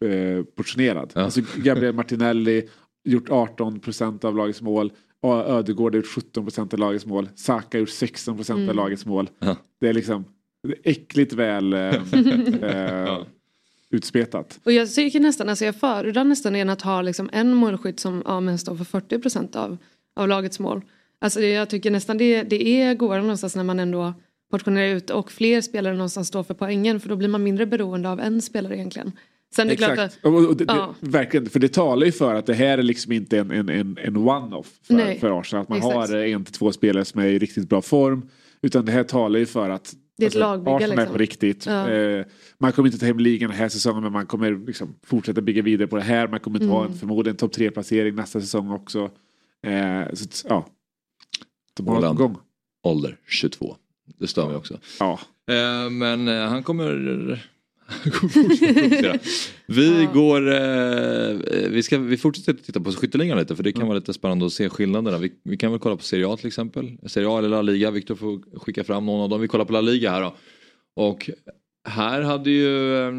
[0.01, 1.13] utportionerad.
[1.15, 1.21] Ja.
[1.21, 2.69] Alltså Gabriel Martinelli
[3.05, 4.93] gjort 18 procent av lagets mål.
[5.47, 7.29] Ödegård har gjort 17 procent av lagets mål.
[7.35, 8.69] Saka har gjort 16 procent Mm.
[8.69, 9.31] av lagets mål.
[9.39, 9.57] Ja.
[9.81, 10.25] Det är liksom
[10.63, 11.79] det är äckligt väl eh,
[12.63, 13.19] eh,
[13.91, 14.61] utspetat.
[14.65, 18.23] Och jag tycker nästan, alltså jag föredrar nästan än att ha liksom en målskytt som
[18.27, 19.77] ja, men står för 40 procent av,
[20.17, 20.83] av lagets mål.
[21.21, 24.15] Alltså det, jag tycker nästan det, det är godare någonstans när man ändå
[24.51, 28.09] portionerar ut och fler spelare någonstans står för poängen för då blir man mindre beroende
[28.11, 29.13] av en spelare egentligen.
[29.57, 30.95] Sen är klart att, Och, och det, Ja.
[31.01, 33.69] det, verkligen, för det talar ju för att det här är liksom inte en, en,
[33.69, 35.19] en, en one-off för, Nej.
[35.21, 35.63] för Arsenal.
[35.63, 35.95] Att man Exakt.
[35.95, 38.29] har en till två spelare som är i riktigt bra form.
[38.63, 41.13] Utan det här talar ju för att alltså, Det är lagbygge, Arsenal är liksom.
[41.13, 41.67] på riktigt.
[41.67, 41.91] Ja.
[41.91, 42.25] Eh,
[42.59, 45.63] man kommer inte ta hem ligan den här säsongen men man kommer liksom fortsätta bygga
[45.63, 46.29] vidare på det här.
[46.29, 46.99] Man kommer inte ha en Mm.
[46.99, 49.11] förmodligen topp tre placering nästa säsong också.
[49.67, 50.67] Eh, så, ja.
[52.17, 52.37] Gång.
[52.83, 53.77] Ålder 22.
[54.19, 54.79] Det stör mig också.
[55.01, 55.19] Ja.
[55.51, 56.93] Eh, men eh, han kommer...
[59.67, 60.11] Vi Ja.
[60.15, 60.49] går...
[60.53, 61.37] Eh,
[61.71, 64.53] vi, ska, vi fortsätter titta på skytteligan lite för det kan vara lite spännande att
[64.53, 65.19] se skillnaderna.
[65.19, 66.99] Vi, vi kan väl kolla på Serie A till exempel.
[67.07, 67.91] Serie A eller La Liga.
[67.91, 69.41] Viktor får skicka fram någon av dem.
[69.41, 70.35] Vi kollar på La Liga här då.
[70.95, 71.31] Och
[71.87, 73.13] här hade ju eh,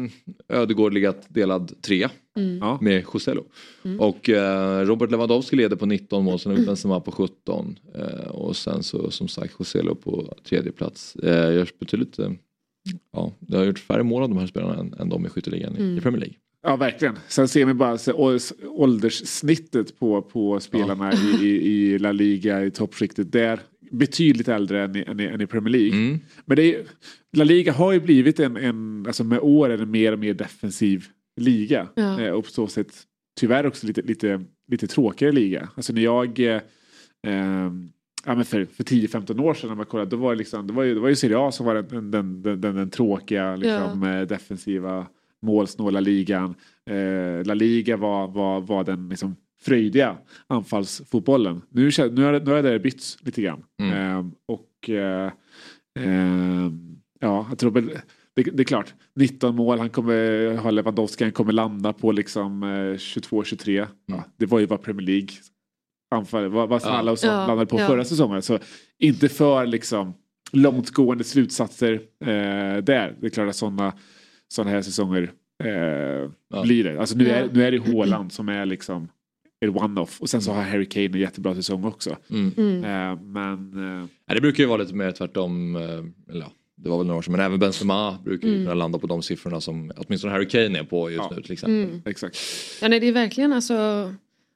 [0.48, 2.58] Ödegård legat delad tre mm.
[2.58, 2.78] Ja.
[2.80, 3.44] med Joselo.
[3.84, 4.00] Mm.
[4.00, 7.78] Och eh, Robert Lewandowski leder på 19 mål, sen Benzema på 17.
[7.94, 11.16] Eh, och sen så som sagt Joselo på tredje plats.
[11.16, 12.30] Eh, görs betydligt, eh,
[13.12, 15.76] ja, det har gjort färre mål av de här spelarna än, än de i skytteligan
[15.76, 16.00] i- i Mm.
[16.02, 16.36] Premier League.
[16.62, 17.18] Ja, verkligen.
[17.28, 22.64] Sen ser vi bara så, ålders- ålderssnittet på, på spelarna i, i, i La Liga,
[22.64, 23.32] i toppskiktet.
[23.32, 25.98] Där betydligt äldre än i, än i, än i Premier League.
[25.98, 26.20] Mm.
[26.44, 26.82] Men det är,
[27.32, 31.06] La Liga har ju blivit en, en alltså med åren en mer och mer defensiv
[31.40, 31.88] liga.
[31.94, 32.20] Ja.
[32.20, 32.92] Eh, och på så sätt
[33.40, 35.68] tyvärr också lite, lite, lite tråkigare liga.
[35.74, 36.60] Alltså när jag eh,
[37.26, 37.88] ehm,
[38.26, 40.72] Ja, men för, för 10-15 år sedan när man kollade, då var det, liksom, det,
[40.72, 43.56] var ju, det var ju Serie A som var den, den, den, den, den tråkiga
[43.56, 45.06] liksom, eh, defensiva
[45.42, 46.54] målsnåla ligan.
[46.90, 50.16] Eh, La Liga var, var, var den liksom, fröjdiga
[50.46, 51.62] anfallsfotbollen.
[51.70, 53.64] Nu, nu, har, det- nu har det bytts lite grann.
[53.82, 53.92] Mm.
[54.18, 55.32] Eh, och eh,
[55.98, 56.70] eh,
[57.20, 57.86] ja, jag tror väl,
[58.36, 62.62] det, det är klart, 19 mål, han kommer ha Lewandowski, han kommer landa på liksom
[62.62, 63.86] eh, 22-23.
[64.06, 65.28] Ja, det var ju vad Premier League
[66.10, 67.86] anfall, vad, vad Salah och sånt Ja, landade på ja.
[67.86, 68.42] förra säsongen.
[68.42, 68.58] Så
[68.98, 70.14] inte för liksom
[70.52, 73.16] långtgående slutsatser eh, där.
[73.20, 73.92] Det är klart att sådana
[74.48, 75.22] såna här säsonger
[75.64, 76.30] eh,
[76.62, 77.00] blir det.
[77.00, 79.08] Alltså nu, är, nu är det Haaland som är liksom
[79.60, 82.16] en one-off och sen så har Harry Kane en jättebra säsong också.
[82.30, 82.52] Mm.
[82.56, 82.84] Mm.
[82.84, 85.76] Eh, men eh, Ja, det brukar ju vara lite mer tvärtom.
[85.76, 88.66] eh, Eller, ja, det var väl några år sedan, men även Benzema brukar ju Mm.
[88.66, 91.36] kunna landa på de siffrorna som åtminstone Harry Kane är på just Ja.
[91.36, 91.82] nu till exempel.
[91.82, 92.02] Mm.
[92.04, 92.38] exakt.
[92.82, 93.74] Ja, nej, det är verkligen alltså.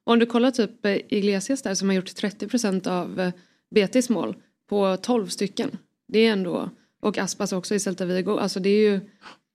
[0.04, 0.70] Om du kollar typ
[1.08, 3.32] Iglesias där som har gjort 30 procent av
[3.74, 4.34] BTs mål
[4.68, 5.70] på 12 stycken.
[6.08, 8.30] Det är ändå, och Aspas också i Celta Vigo.
[8.38, 9.00] Alltså det är ju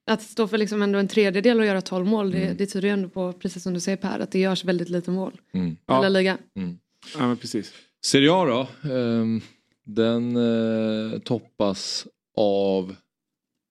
[0.08, 2.30] att stå för liksom ändå en tredjedel och göra 12 mål.
[2.30, 4.88] Det, det tyder ju ändå på, precis som du säger Per, att det görs väldigt
[4.88, 5.32] lite mål.
[5.54, 5.66] Mm.
[5.70, 6.02] i Ja.
[6.02, 6.38] La Liga.
[7.18, 7.72] Ja men precis.
[8.04, 8.90] Serie A då.
[8.92, 9.40] ehm,
[9.86, 12.96] den eh, toppas av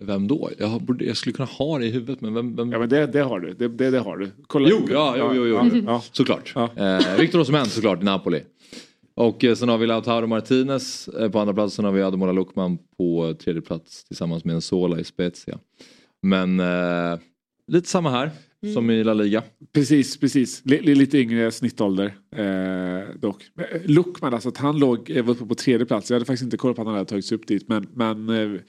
[0.04, 0.50] vem då?
[0.58, 2.56] Jag, borde- jag skulle kunna ha det i huvudet men vem?
[2.56, 2.72] vem?
[2.72, 3.54] Ja men det, det har du.
[3.54, 4.32] Det, det, det har du.
[4.48, 4.70] Kolla.
[4.70, 5.56] Jo, ja, jo, jo, jo.
[5.56, 6.04] Ja, ja.
[6.12, 6.52] Såklart.
[6.56, 6.70] Ja.
[7.00, 8.42] Eh, Victor Osimhen såklart i Napoli.
[9.16, 11.76] Och eh, sen har vi Lautaro Martinez eh, på andra plats.
[11.76, 15.60] Sen har vi Ademola Luckman på tredje plats tillsammans med Enzola i Spezia.
[16.24, 17.20] Men eh,
[17.68, 18.32] lite samma här
[18.74, 19.44] som i La Liga.
[19.74, 20.64] Precis, precis.
[20.66, 23.44] L- lite yngre snittålder eh, dock.
[23.60, 26.10] Eh, Luckman, alltså att han låg, eh, var uppe på tredje plats.
[26.10, 27.68] Jag hade faktiskt inte koll på att han hade tagits upp dit.
[27.70, 28.60] Men, men eh,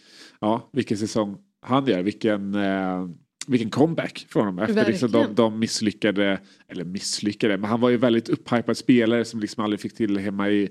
[0.41, 2.03] ja, vilken säsong han gör.
[2.03, 3.09] Vilken, eh,
[3.47, 4.59] vilken comeback från honom.
[4.59, 9.41] Efter liksom de, de misslyckade, eller misslyckade, men han var ju väldigt upphypad spelare som
[9.41, 10.69] liksom aldrig fick till hemma i,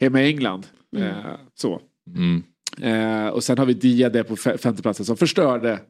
[0.00, 0.66] hemma i England.
[0.96, 1.08] Mm.
[1.08, 1.24] Eh,
[1.54, 1.80] så.
[2.16, 2.42] Mm.
[2.80, 5.80] Eh, och sen har vi Dia där på fe- femteplatsen som förstörde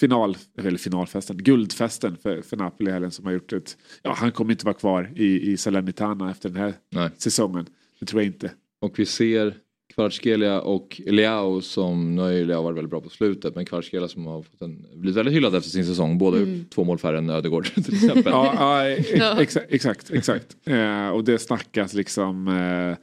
[0.00, 3.76] final, eller finalfesten, guldfesten för, för Napoli helgen som har gjort ett...
[4.02, 7.10] Ja, han kommer inte vara kvar i, i Salernitana efter den här Nej.
[7.18, 7.66] säsongen.
[8.00, 8.50] Det tror jag inte.
[8.80, 9.54] Och vi ser
[9.94, 14.08] Kvaratskhelia och Leao som, nu har ju Leao varit väldigt bra på slutet, men Kvaratskhelia
[14.08, 16.18] som har fått en, blivit väldigt hyllad efter sin säsong.
[16.18, 16.64] Båda Mm.
[16.74, 18.24] två mål färre än Ödegård till exempel.
[18.32, 19.40] Ja, ja, ex, Ja.
[19.40, 19.66] exakt.
[19.72, 20.56] exakt, exakt.
[20.64, 22.96] Eh, och det snackas liksom eh,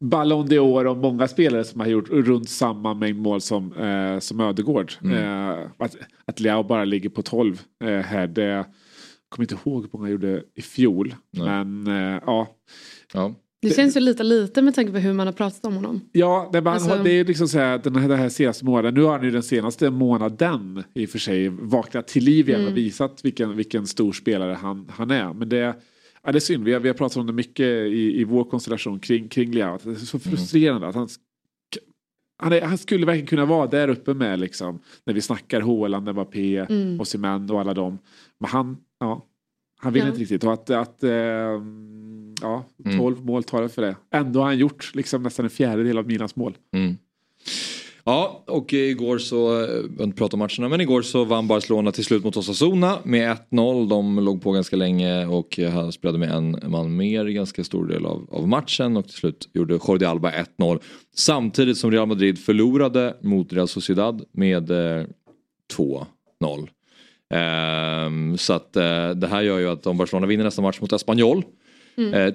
[0.00, 4.40] Ballon d'Or och många spelare som har gjort runt samma mängd mål som, eh, som
[4.40, 4.92] Ödegård.
[5.04, 8.64] Eh, att, att Leao bara ligger på 12 eh, här, det jag
[9.28, 11.14] kommer inte ihåg hur många han gjorde i fjol.
[11.30, 11.46] Nej.
[11.64, 12.48] Men eh, ja,
[13.14, 13.34] Ja.
[13.62, 16.00] Det känns ju lite lite med tanke på hur man har pratat om honom.
[16.12, 18.94] Ja, det, man, Alltså- det är liksom så här, den här, den här senaste månaden.
[18.94, 22.60] Nu har han ju den senaste månaden i och för sig vaknat till liv igen
[22.60, 22.74] och Mm.
[22.74, 25.32] visat vilken, vilken stor spelare han, han är.
[25.32, 25.74] Men det,
[26.26, 28.44] ja, det är synd, vi har, vi har pratat om det mycket i, i vår
[28.44, 29.74] konstellation kring, kring Leao.
[29.74, 31.08] att Det är så frustrerande att han
[32.38, 34.78] han, är, han skulle verkligen kunna vara där uppe med liksom.
[35.04, 37.00] När vi snackar Haaland, Mbappé, Mm.
[37.00, 37.98] Osimhen och alla dem.
[38.38, 39.26] Men han, ja,
[39.78, 40.08] han vill Ja.
[40.08, 40.44] inte riktigt.
[40.44, 41.10] Och att, att eh,
[42.42, 42.64] ja,
[42.98, 43.96] 12 mål talar för det.
[44.10, 46.56] Ändå har han gjort liksom nästan en fjärdedel av Milans mål.
[46.72, 46.96] Mm.
[48.08, 51.48] Ja, och igår så, eh, jag vill inte prata om matcherna, men igår så vann
[51.48, 53.88] Barcelona till slut mot Osasuna med 1-0.
[53.88, 57.86] De låg på ganska länge och eh, spelade med en man mer i ganska stor
[57.86, 60.80] del av, av matchen och till slut gjorde Jordi Alba 1-0.
[61.16, 65.04] Samtidigt som Real Madrid förlorade mot Real Sociedad med eh,
[65.76, 66.68] 2-0.
[67.34, 70.92] Ehm, så att eh, det här gör ju att om Barcelona vinner nästa match mot
[70.92, 71.44] Espanyol
[71.98, 72.14] Mm.
[72.14, 72.34] eh,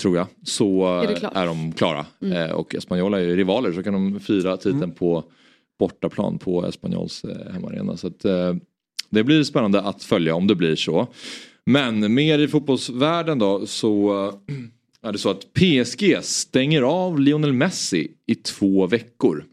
[0.00, 2.06] tror jag, så Är det är, de klara.
[2.22, 2.32] Mm.
[2.32, 5.24] Eh, och Espanyol är ju rivaler så kan de fira titeln på
[5.78, 7.96] bortaplan på Espanyols eh, hemmaarena.
[7.96, 8.54] Så att, eh,
[9.10, 11.06] det blir spännande att följa om det blir så.
[11.64, 17.52] Men mer i fotbollsvärlden då så eh, är det så att PSG stänger av Lionel
[17.52, 19.44] Messi i två veckor.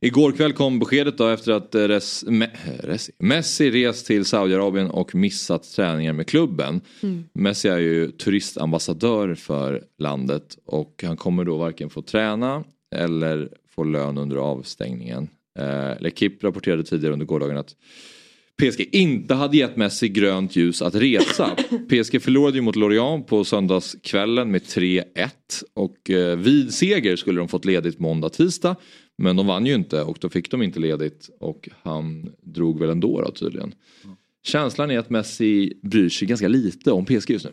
[0.00, 2.46] Igår kväll kom beskedet då efter att Res, Me,
[2.82, 6.80] Res, Messi rest till Saudiarabien och missat träningar med klubben.
[7.02, 7.24] Mm.
[7.32, 12.64] Messi är ju turistambassadör för landet och han kommer då varken få träna
[12.96, 15.28] eller få lön under avstängningen.
[15.58, 15.64] Eh,
[16.00, 17.74] L'Equipe rapporterade tidigare under gårdagen att
[18.62, 21.50] PSG inte hade gett Messi grönt ljus att resa.
[21.88, 25.04] PSG förlorade ju mot Lorient på söndagskvällen med 3-1
[25.74, 28.76] och eh, vid seger skulle de fått ledigt måndag, tisdag.
[29.18, 32.90] Men de vann ju inte och då fick de inte ledigt och han drog väl
[32.90, 33.74] ändå då tydligen.
[34.42, 37.52] Känslan är att Messi bryr sig ganska lite om PSG just nu.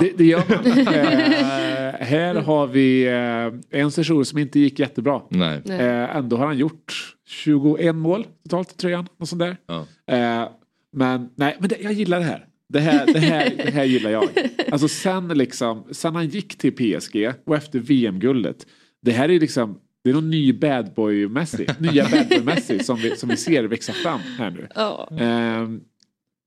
[0.00, 0.78] Det, det gör man.
[0.78, 5.22] eh, här har vi eh, en session som inte gick jättebra.
[5.28, 5.60] Nej.
[5.64, 5.80] Nej.
[5.80, 9.08] Eh, ändå har han gjort 21 mål totalt i tröjan.
[9.18, 9.56] Och sånt där.
[9.66, 9.86] Ja.
[10.14, 10.48] Eh,
[10.92, 12.46] men nej, men det, jag gillar det här.
[12.68, 14.28] Det här, det, här, det här gillar jag.
[14.72, 18.66] Alltså sen, liksom, sen han gick till PSG och efter VM-guldet.
[19.02, 21.66] Det här är liksom det är någon ny bad boy Messi.
[21.78, 24.66] Nya bad boy Messi som vi, som vi ser växa fram här nu.
[24.74, 25.08] Ja.
[25.18, 25.80] Ehm,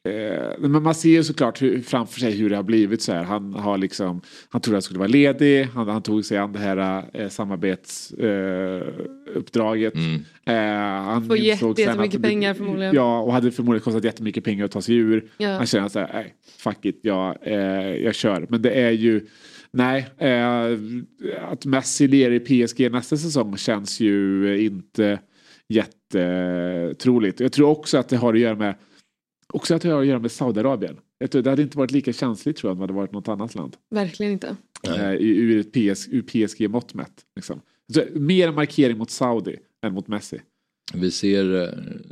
[0.07, 3.23] eh, men man ser ju såklart hur, framför sig hur det har blivit så här.
[3.23, 5.63] Han har liksom, han trodde att han skulle vara ledig.
[5.63, 8.95] Han, han tog sig an det här eh, samarbetsuppdraget.
[9.27, 9.93] Eh, uppdraget.
[10.45, 11.37] eh, han Får
[11.79, 12.95] jättemycket pengar förmodligen.
[12.95, 15.31] Ja, och hade förmodligen kostat jättemycket pengar att ta sig ur.
[15.37, 15.49] Ja.
[15.57, 17.55] Han känner så här, nej, fuck it, jag, eh,
[17.95, 18.45] jag kör.
[18.49, 19.27] Men det är ju,
[19.75, 20.77] nej, eh,
[21.51, 25.19] att Messi lirar i PSG nästa säsong känns ju inte
[25.69, 27.39] jättetroligt.
[27.39, 28.75] Jag tror också att det har att göra med
[29.53, 30.97] också att det har att göra med Saudiarabien.
[31.17, 33.27] Jag tror, det hade inte varit lika känsligt tror jag om det hade varit något
[33.27, 33.75] annat land.
[33.91, 34.55] Verkligen inte.
[34.87, 37.21] Eh, i- ur ett PS, ur PSG-mått mätt.
[37.35, 37.61] Liksom.
[38.13, 40.41] Mer markering mot Saudi än mot Messi.
[40.93, 41.69] Vi ser, eh,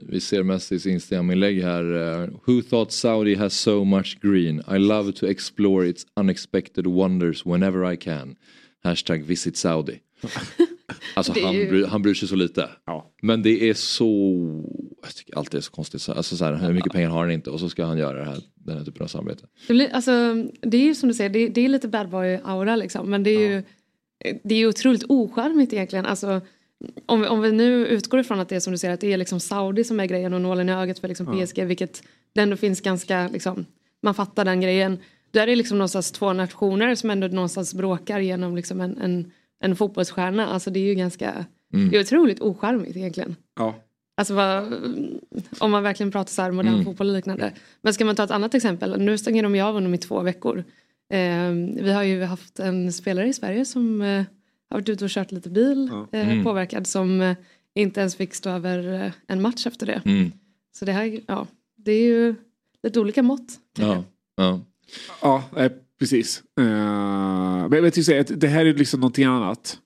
[0.10, 1.84] vi ser Messis Instagram-inlägg här.
[2.24, 4.60] eh, Who thought Saudi has so much green?
[4.72, 8.36] I love to explore its unexpected wonders whenever I can.
[8.84, 10.00] Hashtag visit Saudi.
[11.16, 12.70] Alltså är han, ju- bryr, han bryr sig så lite.
[12.86, 13.12] Ja.
[13.22, 14.06] Men det är så,
[15.04, 16.02] jag tycker alltid är så konstigt.
[16.02, 18.18] Så- Alltså så här, hur mycket pengar har han inte och så ska han göra
[18.20, 19.46] det här, den här typen av samarbete.
[19.68, 20.12] Det, blir, alltså,
[20.62, 23.10] det är ju som du säger, det, det är lite bad boy-aura liksom.
[23.10, 23.64] Men det är ju
[24.44, 26.06] det är ju otroligt ocharmigt egentligen.
[26.06, 26.42] Alltså,
[27.06, 29.14] om, vi, om vi nu utgår ifrån att det är som du säger, att det
[29.14, 32.42] är liksom Saudi som är grejen och nålen i ögat för liksom PSG, vilket det
[32.42, 33.66] ändå finns ganska, liksom,
[34.02, 34.98] man fattar den grejen.
[35.32, 39.32] Då är det liksom någonstans två nationer som ändå någonstans bråkar genom liksom en, en,
[39.60, 40.48] en fotbollsstjärna.
[40.48, 41.90] Alltså det är ju ganska, Mm.
[41.90, 43.36] det är otroligt ocharmigt egentligen.
[43.60, 43.76] Ja.
[44.18, 44.74] Alltså vad,
[45.60, 46.86] om man verkligen pratar så här modern Mm.
[46.86, 47.52] fotboll och liknande.
[47.82, 49.00] Men ska man ta ett annat exempel.
[49.02, 50.64] Nu stänger de ju av honom i två veckor.
[51.14, 51.52] Eh,
[51.84, 54.24] vi har ju haft en spelare i Sverige som eh,
[54.74, 55.90] har varit ute och kört lite bil.
[56.12, 56.44] Eh, Mm.
[56.44, 57.36] Påverkad som eh,
[57.76, 60.02] inte ens fick stå över eh, en match efter det.
[60.06, 60.32] Mm.
[60.76, 61.48] Så det här, ja.
[61.76, 62.36] Det är ju
[62.84, 63.60] lite olika mått.
[63.80, 64.04] Ja.
[64.36, 64.60] Ja.
[65.22, 66.44] Ja, eh, precis.
[66.60, 69.80] Eh, men jag vill säga att det här är liksom någonting annat.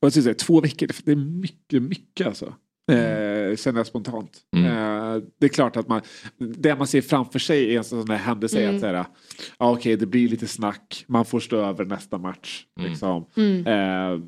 [0.00, 2.54] Och jag skulle säga, två veckor, det är mycket, mycket alltså.
[2.92, 4.38] Eh, känner jag spontant.
[4.56, 4.66] Mm.
[4.66, 6.00] Eh, det är klart att man,
[6.38, 8.74] det man ser framför sig är en sån där händelse Mm.
[8.74, 9.06] att säga,
[9.58, 12.64] ja, okej det blir lite snack, man får stå över nästa match.
[12.78, 12.90] Mm.
[12.90, 13.26] Liksom.
[13.36, 13.66] Mm.
[13.66, 14.20] Eh,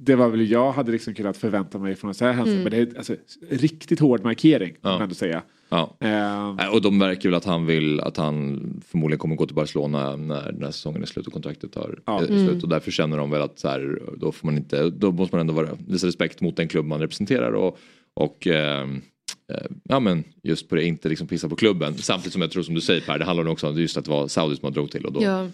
[0.00, 2.60] det var väl jag hade liksom kunnat förvänta mig från en sån här händelse.
[2.60, 2.64] Mm.
[2.64, 3.16] Men det är alltså,
[3.50, 4.90] riktigt hård markering, kan Ja.
[4.90, 5.42] man ändå säga.
[5.68, 5.96] Ja.
[6.00, 9.54] Eh, Nej, Och de märker väl att han vill att han förmodligen kommer gå till
[9.56, 12.24] Barcelona när den här säsongen är slut och kontraktet tar Ja.
[12.24, 12.46] Mm.
[12.48, 12.62] slut.
[12.62, 15.40] Och därför känner de väl att så här, då, får man inte, då måste man
[15.40, 17.52] ändå vara, visa respekt mot den klubb man representerar.
[17.52, 17.78] Och,
[18.14, 19.02] och ehm,
[19.52, 21.98] eh, ja men just på det, inte liksom pissa på klubben.
[21.98, 24.10] Samtidigt som jag tror som du säger Per, det handlar också om just att det
[24.10, 25.04] var Saudi som man drog till.
[25.06, 25.48] Och då, Ja.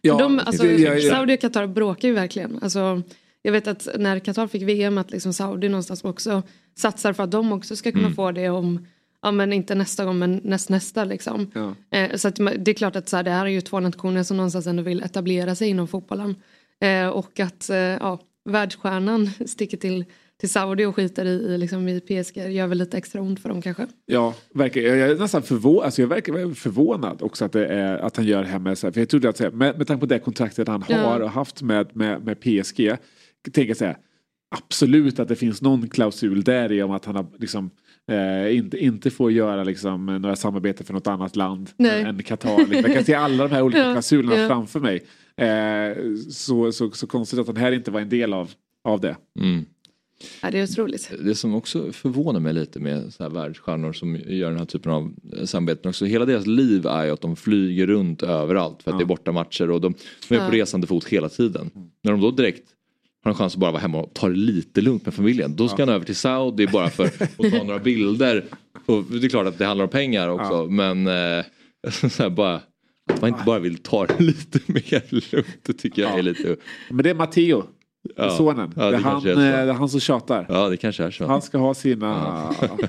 [0.00, 2.58] ja, de, alltså, det- jag- jag- Saudi och Qatar bråkar ju verkligen.
[2.62, 3.02] Alltså,
[3.42, 6.42] jag vet att när Qatar fick VM att liksom Saudi någonstans också
[6.78, 8.14] satsar för att de också ska kunna Mm.
[8.16, 8.86] få det om,
[9.22, 11.50] ja men inte nästa gång men näst, nästa liksom.
[11.54, 11.74] Ja.
[11.98, 14.22] Eh, så att, det är klart att så här, det här är ju två nationer
[14.22, 16.34] som någonstans ändå vill etablera sig inom fotbollen.
[16.80, 20.04] Eh, och att eh, ja, världsstjärnan sticker till
[20.40, 22.34] till Saudi och skiter i, i, liksom, i PSG.
[22.34, 23.86] Det gör väl lite extra ont för dem kanske.
[24.06, 24.98] Ja, verkligen.
[24.98, 28.42] Jag är nästan förvånad, alltså jag verkar förvånad också att, det är, att han gör
[28.42, 28.76] hemma.
[28.76, 30.96] För jag trodde att, med, med tanke på det kontraktet han Ja.
[30.96, 32.96] har och haft med, med, med PSG,
[33.52, 33.96] tänker jag säga,
[34.56, 37.70] absolut att det finns någon klausul där i om att han har liksom
[38.10, 42.02] Eh, inte, inte får göra liksom, några samarbeten för något annat land Nej.
[42.02, 42.58] än Qatar.
[42.58, 42.74] Liksom.
[42.74, 44.48] Jag kan se alla de här olika Ja, klausulerna ja.
[44.48, 45.02] framför mig.
[45.36, 48.50] Eh, så, så, så konstigt att den här inte var en del av,
[48.84, 49.16] av det.
[49.40, 49.64] Mm.
[50.42, 51.10] Ja, det är otroligt.
[51.20, 54.92] Det som också förvånar mig lite med så här världsstjärnor som gör den här typen
[54.92, 56.04] av samarbeten också.
[56.04, 59.32] Hela deras liv är ju att de flyger runt överallt för att det är borta
[59.32, 59.94] matcher och de,
[60.28, 60.60] de är på Ja.
[60.60, 61.70] resande fot hela tiden.
[62.02, 62.68] När de då direkt
[63.24, 65.56] har en chans att bara vara hemma och ta det lite lugnt med familjen.
[65.56, 68.44] Då ska han över till Saudi bara för att ta några bilder.
[68.86, 71.44] Och det är klart att det handlar om pengar också men eh,
[72.10, 72.54] så här bara,
[73.12, 75.02] att man inte bara vill ta det lite mer
[75.34, 75.46] lugnt.
[75.62, 76.56] Det tycker jag är lite...
[76.90, 77.64] Men det är Matteo,
[78.16, 78.30] Ja.
[78.36, 78.72] sonen.
[78.76, 80.46] Ja, det det, är han, eh, det är han som tjatar.
[80.48, 81.26] Ja det kanske är så.
[81.26, 82.32] Han ska ha sina...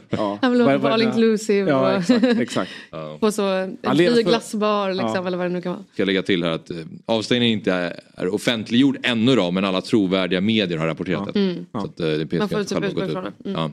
[0.09, 0.37] Ja.
[0.41, 2.23] Han vill ha vad- all inclusive Ja, exakt.
[2.39, 2.71] exakt.
[3.19, 5.27] på så en fri glassbar liksom, Ja.
[5.27, 5.83] eller vad det nu kan vara.
[5.93, 9.81] ska lägga till här att eh, avstängningen inte är, är offentliggjord ännu då men alla
[9.81, 11.39] trovärdiga medier har rapporterat det.
[11.39, 11.65] Mm.
[11.71, 13.49] Så att, eh, det PSG Man får typ utgå ifrån det.
[13.49, 13.61] Mm.
[13.61, 13.71] Ja,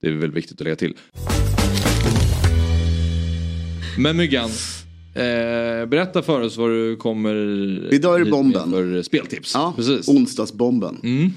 [0.00, 0.94] det är väl viktigt att lägga till.
[3.98, 4.50] Men Myggan,
[5.18, 7.34] eh, berätta för oss vad du kommer
[7.94, 8.70] Idag är det bomben.
[8.70, 9.54] för speltips.
[9.54, 10.08] Ja, Precis.
[10.08, 10.96] onsdagsbomben.
[11.02, 11.30] Mm.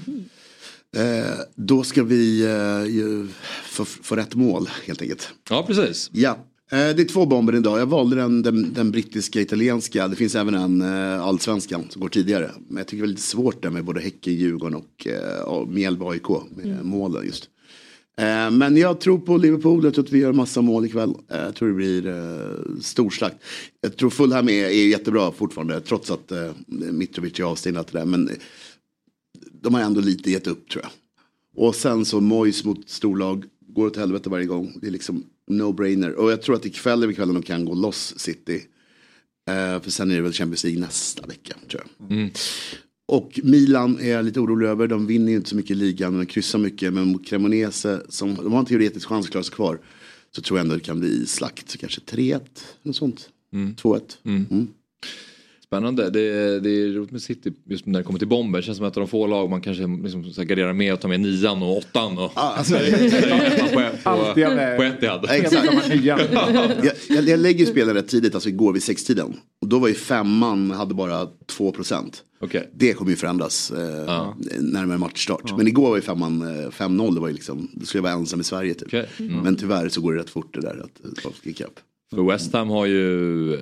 [0.96, 5.28] Eh, då ska vi eh, få, få rätt mål helt enkelt.
[5.50, 6.10] Ja precis.
[6.12, 6.30] Ja,
[6.72, 7.80] eh, det är två bomber idag.
[7.80, 10.08] Jag valde den, den, den brittiska, italienska.
[10.08, 12.50] Det finns även en eh, allsvenskan som går tidigare.
[12.68, 15.68] Men jag tycker det är lite svårt där med både Häcken, Djurgården och, eh, och
[15.68, 17.48] Mjällby AIK med målen just.
[18.18, 21.14] Eh, men jag tror på Liverpool, jag tror att vi gör massa mål ikväll.
[21.30, 23.36] Eh, jag tror det blir eh, storslakt.
[23.80, 28.04] Jag tror Fulham är, är jättebra fortfarande trots att eh, Mitrovic är avstängd det där.
[28.04, 28.34] Men eh,
[29.52, 30.92] de har ändå lite gett upp tror jag.
[31.66, 34.78] Och sen så Moyes mot storlag går åt helvete varje gång.
[34.80, 36.12] Det är liksom no-brainer.
[36.12, 38.62] Och jag tror att ikväll är kvällen de kan gå loss City.
[39.48, 42.10] Eh, för sen är det väl Champions League nästa vecka tror jag.
[42.10, 42.30] Mm.
[43.12, 44.88] Och Milan är jag lite orolig över.
[44.88, 46.92] De vinner inte så mycket i ligan, de kryssar mycket.
[46.92, 49.80] Men mot Cremonese, som, de har en teoretisk chans att klara sig kvar.
[50.30, 51.70] Så tror jag ändå det kan bli slakt.
[51.70, 52.40] Så kanske 3-1,
[52.82, 53.28] något sånt.
[53.52, 54.00] 2-1.
[54.24, 54.68] Mm.
[55.72, 56.10] Spännande.
[56.10, 58.58] Det, är- det är roligt med City just när det kommer till bomber.
[58.58, 61.20] Det känns som att de få lag man kanske liksom garderar med och tar med
[61.20, 62.18] nian och åttan.
[62.18, 62.74] Och, alltså,
[63.72, 63.82] på,
[64.76, 65.26] på, Etihad.
[65.30, 65.94] Exakt.
[66.02, 66.20] Jag,
[67.08, 69.34] jag, jag lägger ju spelen rätt tidigt, alltså igår vid sextiden.
[69.60, 71.24] Och då var ju femman, hade bara
[71.58, 72.12] 2%.
[72.40, 72.70] Okej.
[72.74, 75.56] Det kommer ju förändras eh, närmare matchstart.
[75.56, 78.12] Men igår var ju femman eh, 5-0, det var ju liksom, då skulle jag vara
[78.20, 78.88] ensam i Sverige typ.
[78.88, 79.08] Okej.
[79.18, 79.36] Mm.
[79.40, 81.80] Men tyvärr så går det rätt fort det där att eh, folk gick upp.
[82.14, 83.60] För West Ham har ju eh,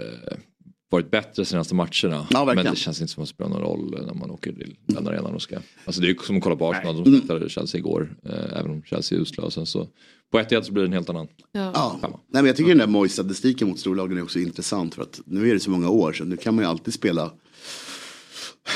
[0.91, 2.27] varit bättre senaste matcherna.
[2.31, 4.77] Ja, men det känns inte som att det spelar någon roll när man åker till
[4.87, 5.57] den arenan och ska.
[5.85, 7.21] Alltså det är ju som att kolla på Arsenal, de Mm.
[7.23, 8.17] spelade Chelsea igår.
[8.25, 9.45] Eh, även om Chelsea är usla.
[9.45, 9.89] Och sen så
[10.33, 11.27] på Etihad så blir det en helt annan.
[11.53, 11.99] Ja.
[12.03, 14.95] Nej, men jag tycker den där Moise-statistiken mot storlagen är också intressant.
[14.95, 17.33] För att nu är det så många år så nu kan man ju alltid spela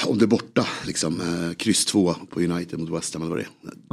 [0.07, 3.39] om det är borta, liksom, eh, kryss 2 på United mot West Ham eller vad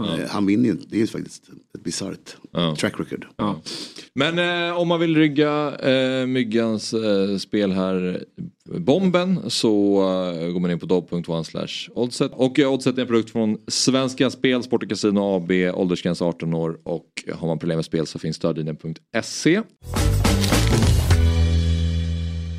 [0.05, 0.23] det är.
[0.23, 1.43] Eh, han vinner ju inte, det är ju faktiskt
[1.75, 2.75] ett bisarrt Ja.
[2.79, 3.25] track record.
[4.13, 8.23] Men eh, om man vill rygga eh, Myggans eh, spel här,
[8.77, 10.01] bomben, så
[10.41, 12.31] eh, går man in på dobb.one slash oddset.
[12.35, 16.53] Och eh, oddset är en produkt från Svenska Spel, Sport och Casino AB, åldersgräns 18
[16.53, 19.61] år och har man problem med spel så finns stödlinjen.se.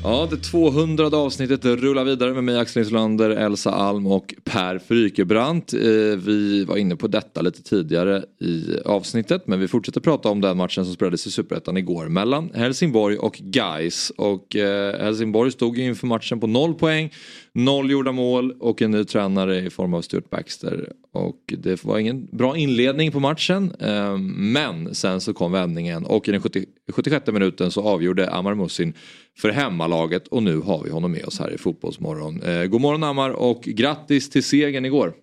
[0.05, 5.73] Ja, det 200 avsnittet rullar vidare med mig Axel Insulander, Elsa Alm och Per Frykebrant.
[5.73, 5.79] Eh,
[6.17, 10.57] vi var inne på detta lite tidigare i avsnittet men vi fortsätter prata om den
[10.57, 14.09] matchen som spelades i Superettan igår mellan Helsingborg och Gais.
[14.17, 17.13] Och eh, Helsingborg stod ju inför matchen på noll poäng,
[17.53, 20.89] noll gjorda mål och en ny tränare i form av Stuart Baxter.
[21.13, 26.27] Och det var ingen bra inledning på matchen eh, men sen så kom vändningen och
[26.27, 28.93] i den 70, 76 minuten så avgjorde Amar Musin
[29.37, 32.41] för hemmalaget och nu har vi honom med oss här i Fotbollsmorgon.
[32.41, 35.13] Eh, god morgon Amar och grattis till segern igår.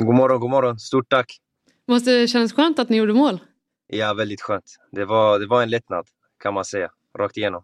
[0.00, 0.78] God morgon, god morgon.
[0.78, 1.38] Stort tack.
[1.88, 3.40] Måste det kännas skönt att ni gjorde mål?
[3.86, 4.76] Ja, väldigt skönt.
[4.92, 6.06] Det var, det var en lättnad,
[6.42, 6.90] kan man säga.
[7.18, 7.62] Rakt igenom.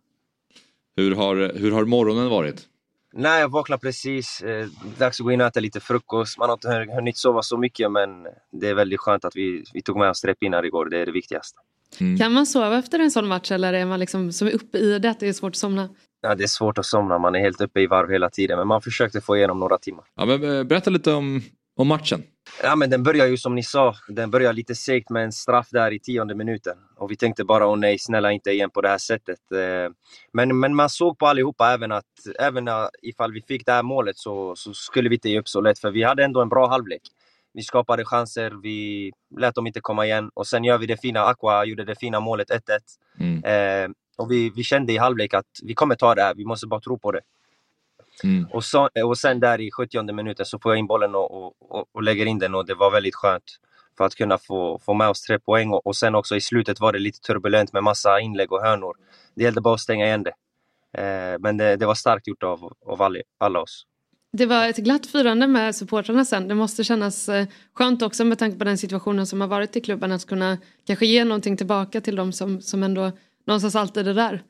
[0.96, 2.68] Hur har, hur har morgonen varit?
[3.12, 4.42] Nej, jag vaknade precis.
[4.42, 4.66] Eh,
[4.98, 6.38] dags att gå in och äta lite frukost.
[6.38, 8.08] Man har inte hunnit sova så mycket, men
[8.52, 10.86] det är väldigt skönt att vi, vi tog med oss tre pinnar igår.
[10.86, 11.58] Det är det viktigaste.
[12.18, 14.98] Kan man sova efter en sån match eller är man liksom som är uppe i
[14.98, 15.88] det att det är svårt att somna?
[16.22, 18.68] Ja, det är svårt att somna, man är helt uppe i varv hela tiden, men
[18.68, 20.04] man försökte få igenom några timmar.
[20.16, 21.42] Ja, men, eh, berätta lite om,
[21.76, 22.22] om matchen.
[22.62, 25.68] Ja, men den börjar ju som ni sa, den börjar lite segt med en straff
[25.70, 26.74] där i tionde minuten.
[26.96, 29.52] Och vi tänkte bara, åh nej, snälla inte igen på det här sättet.
[29.52, 29.92] Eh,
[30.32, 32.04] Men, men man såg på allihopa även att
[32.38, 35.48] även eh, ifall vi fick det här målet så, så skulle vi inte ge upp
[35.48, 37.02] så lätt, för vi hade ändå en bra halvlek.
[37.54, 41.20] Vi skapade chanser, vi lät dem inte komma igen och sen gör vi det fina,
[41.20, 42.60] Aqua gjorde det fina målet 1-1.
[43.20, 43.44] Mm.
[43.44, 46.66] Eh, och vi, vi kände i halvlek att vi kommer ta det här, vi måste
[46.66, 47.20] bara tro på det.
[48.24, 48.46] Mm.
[48.52, 51.54] Och, så, och sen där i 70 minuten så får jag in bollen och, och,
[51.58, 53.58] och, och lägger in den och det var väldigt skönt
[53.96, 55.70] för att kunna få, få med oss tre poäng.
[55.70, 58.96] Och, och sen också i slutet var det lite turbulent med massa inlägg och hörnor.
[59.34, 60.34] Det gällde bara att stänga igen det.
[61.02, 63.86] Eh, men det, det var starkt gjort av, av alla, alla oss.
[64.36, 66.48] Det var ett glatt firande med supportrarna sen.
[66.48, 69.80] Det måste kännas eh, skönt också med tanke på den situationen som har varit i
[69.80, 73.12] klubben att kunna kanske ge någonting tillbaka till dem som, som ändå
[73.46, 74.42] någonstans alltid är där.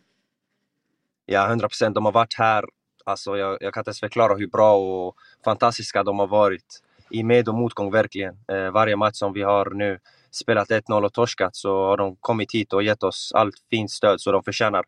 [1.27, 1.95] Ja, 100 procent.
[1.95, 2.65] De har varit här.
[3.05, 6.83] Alltså, jag, jag kan inte ens förklara hur bra och fantastiska de har varit.
[7.11, 8.35] I med och motgång verkligen.
[8.53, 9.99] Eh, varje match som vi har nu
[10.31, 14.21] spelat 1-0 och torskat så har de kommit hit och gett oss allt fint stöd
[14.21, 14.85] så de förtjänar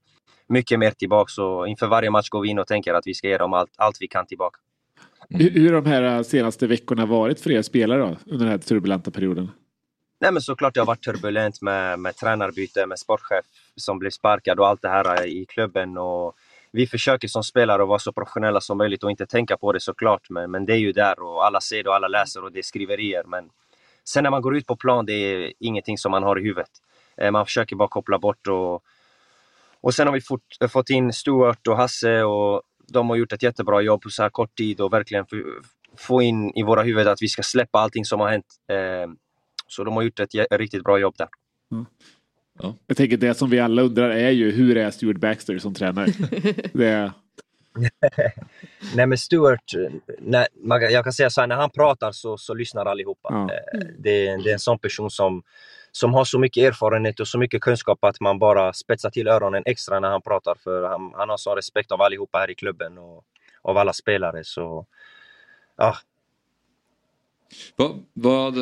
[0.49, 1.29] mycket mer tillbaka.
[1.29, 3.73] Så inför varje match går vi in och tänker att vi ska ge dem allt,
[3.77, 4.59] allt vi kan tillbaka.
[5.29, 8.59] Hur, hur har de här senaste veckorna varit för er spelare då, under den här
[8.59, 9.51] turbulenta perioden?
[10.21, 13.45] Nej men såklart det har varit turbulent med, med tränarbyte, med sportchef
[13.77, 15.99] som blev sparkad och allt det här i klubben.
[15.99, 16.35] Och
[16.73, 19.81] vi försöker som spelare att vara så professionella som möjligt och inte tänka på det
[19.81, 20.31] såklart.
[20.31, 22.59] Men, men det är ju där och alla ser det och alla läser och det
[22.59, 23.25] är skriverier.
[23.27, 23.51] Men
[24.05, 26.71] sen när man går ut på plan, det är ingenting som man har i huvudet.
[27.17, 28.83] Eh, Man försöker bara koppla bort och,
[29.81, 33.43] och sen har vi fort, fått in Stuart och Hasse och de har gjort ett
[33.43, 35.27] jättebra jobb på så här kort tid och verkligen
[35.99, 38.47] få- in i våra huvuden att vi ska släppa allting som har hänt.
[38.73, 39.13] Eh,
[39.69, 41.29] Så de har gjort ett riktigt bra jobb där.
[42.87, 46.07] Jag tänker det som vi alla undrar är ju hur är Stuart Baxter som tränare?
[46.73, 47.13] det,
[48.95, 49.73] Nej men Stuart,
[50.19, 50.47] när,
[50.91, 53.29] jag kan säga så här, när han pratar så, så lyssnar allihopa.
[53.33, 53.43] Ja.
[53.55, 55.43] Eh, Det, är- det är en sån person som,
[55.97, 59.63] som har så mycket erfarenhet och så mycket kunskap att man bara spetsar till öronen
[59.67, 60.55] extra när han pratar.
[60.65, 63.25] För han, han har sån respekt av allihopa här i klubben och
[63.63, 64.45] av alla spelare.
[64.45, 64.87] Så
[65.77, 65.97] ja,
[67.77, 68.55] Vad, vad,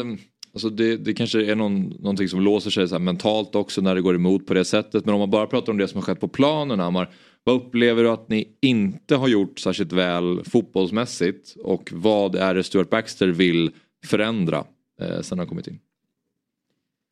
[0.53, 3.95] alltså det, det kanske är någon, någonting som låser sig så här mentalt också när
[3.95, 5.05] det går emot på det sättet.
[5.05, 7.11] Men om man bara pratar om det som har skett på planen, Hammar.
[7.45, 11.57] Vad upplever du att ni inte har gjort särskilt väl fotbollsmässigt?
[11.65, 13.71] Och vad är det Stuart Baxter vill
[14.07, 14.65] förändra
[15.01, 15.79] eh, sen han kommit in?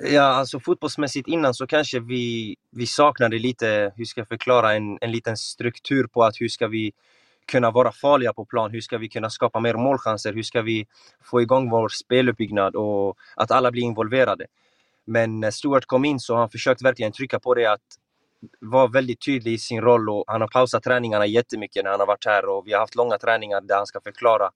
[0.05, 4.99] Ja, alltså fotbollsmässigt innan så kanske vi, vi saknade lite, hur ska jag förklara, en,
[5.01, 6.93] en liten struktur på att hur ska vi
[7.47, 10.87] kunna vara farliga på plan, hur ska vi kunna skapa mer målchanser, hur ska vi
[11.25, 14.47] få igång vår speluppbyggnad och att alla blir involverade.
[15.05, 17.99] Men när Stuart kom in så har han försökt verkligen trycka på det att
[18.61, 22.07] vara väldigt tydlig i sin roll och han har pausat träningarna jättemycket när han har
[22.07, 24.51] varit här och vi har haft långa träningar där han ska förklara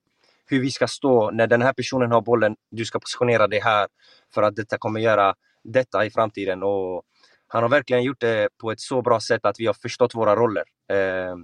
[0.46, 2.56] hur vi ska stå när den här personen har bollen.
[2.70, 3.88] Du ska positionera dig här
[4.34, 5.34] för att detta kommer göra
[5.64, 6.62] detta i framtiden.
[6.62, 7.02] Och
[7.48, 10.36] han har verkligen gjort det på ett så bra sätt att vi har förstått våra
[10.36, 10.64] roller.
[10.90, 11.36] Eh,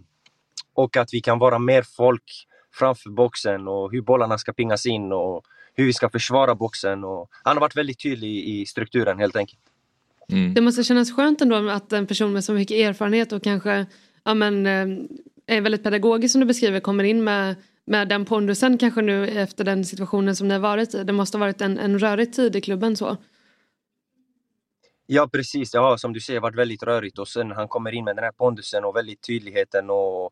[0.75, 5.13] och att vi kan vara mer folk framför boxen och hur bollarna ska pingas in
[5.13, 5.45] och
[5.75, 7.05] hur vi ska försvara boxen.
[7.05, 9.61] Och han har varit väldigt tydlig i strukturen helt enkelt.
[10.55, 13.87] Det måste kännas skönt ändå att en person med så mycket erfarenhet och kanske
[14.25, 17.57] ja, men, eh, är väldigt pedagogisk som du beskriver kommer in med,
[17.87, 21.05] med den pondusen kanske nu efter den situationen som ni har varit i.
[21.05, 23.17] Det måste ha varit en, en rörig tid i klubben så.
[25.07, 28.05] Ja precis, det har som du säger varit väldigt rörigt och sen han kommer in
[28.05, 30.31] med den här pondusen och väldigt tydligheten och,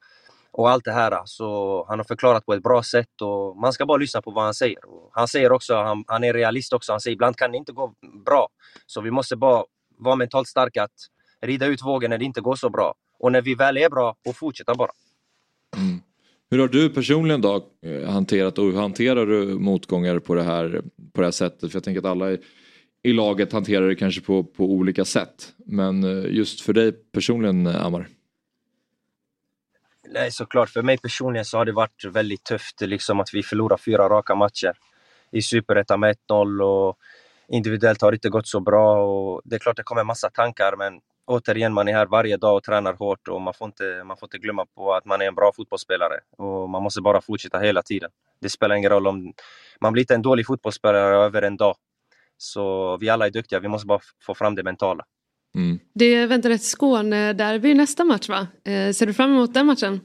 [0.51, 1.23] och allt det här.
[1.25, 4.45] Så han har förklarat på ett bra sätt och man ska bara lyssna på vad
[4.45, 4.85] han säger.
[4.85, 7.73] Och han säger också, han, han är realist också, han säger ibland kan det inte
[7.73, 7.95] gå
[8.25, 8.49] bra.
[8.87, 9.65] Så vi måste bara
[9.99, 11.09] vara mentalt starka att
[11.41, 12.95] rida ut vågen när det inte går så bra.
[13.19, 14.91] Och när vi väl är bra, och fortsätta bara.
[16.51, 20.83] Hur har du personligen då eh, hanterat och hur hanterar du motgångar på det här,
[21.13, 21.71] på det här sättet?
[21.71, 22.39] För jag tänker att alla i,
[23.03, 25.53] i laget hanterar det kanske på, på olika sätt.
[25.67, 28.07] Men eh, just för dig personligen, eh, Amar?
[30.09, 30.71] Nej, såklart.
[30.71, 34.35] För mig personligen så har det varit väldigt tufft liksom att vi förlorar fyra raka
[34.35, 34.73] matcher
[35.33, 36.99] i Superettan med 1-0 och
[37.49, 39.05] individuellt har det inte gått så bra.
[39.05, 42.57] Och det är klart det kommer massa tankar men återigen, man är här varje dag
[42.57, 45.27] och tränar hårt och man får inte, man får inte glömma på att man är
[45.27, 48.11] en bra fotbollsspelare och man måste bara fortsätta hela tiden.
[48.41, 49.33] Det spelar ingen roll om
[49.81, 51.77] man blir inte en dålig fotbollsspelare över en dag.
[52.37, 55.05] Så vi alla är duktiga, vi måste bara få fram det mentala.
[55.95, 58.47] Det väntar ett Skåne-derby nästa match va?
[58.65, 60.01] Eh, ser du fram emot den matchen?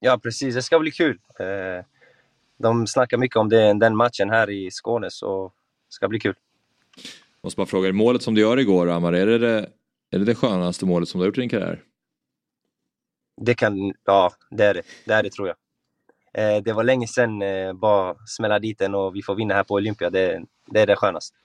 [0.00, 0.54] Ja, precis.
[0.54, 1.18] Det ska bli kul.
[1.40, 1.84] Eh,
[2.58, 5.48] De snackar mycket om det, den matchen här i Skåne, så
[5.88, 6.34] det ska bli kul.
[7.46, 9.68] Måste bara fråga, målet som du gör igår Amar, är det det,
[10.10, 11.82] är det det skönaste målet som du har gjort i din karriär?
[13.40, 14.82] Det kan, ja, det är det.
[15.04, 15.56] Det är det tror jag.
[16.56, 19.64] Eh, Det var länge sedan, eh, bara smälla dit den och vi får vinna här
[19.64, 20.10] på Olympia.
[20.10, 21.36] Det, det är det skönaste.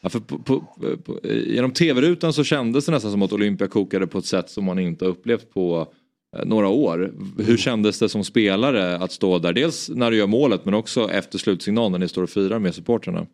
[0.00, 0.64] Ja, för på, på,
[1.04, 4.64] på, genom tv-rutan så kändes det nästan som att Olympia kokade på ett sätt som
[4.64, 5.86] man inte har upplevt på
[6.36, 7.12] eh, några år.
[7.38, 9.52] Hur kändes det som spelare att stå där?
[9.52, 12.74] Dels när du gör målet men också efter slutsignalen när ni står och firar med
[12.74, 13.26] supportrarna.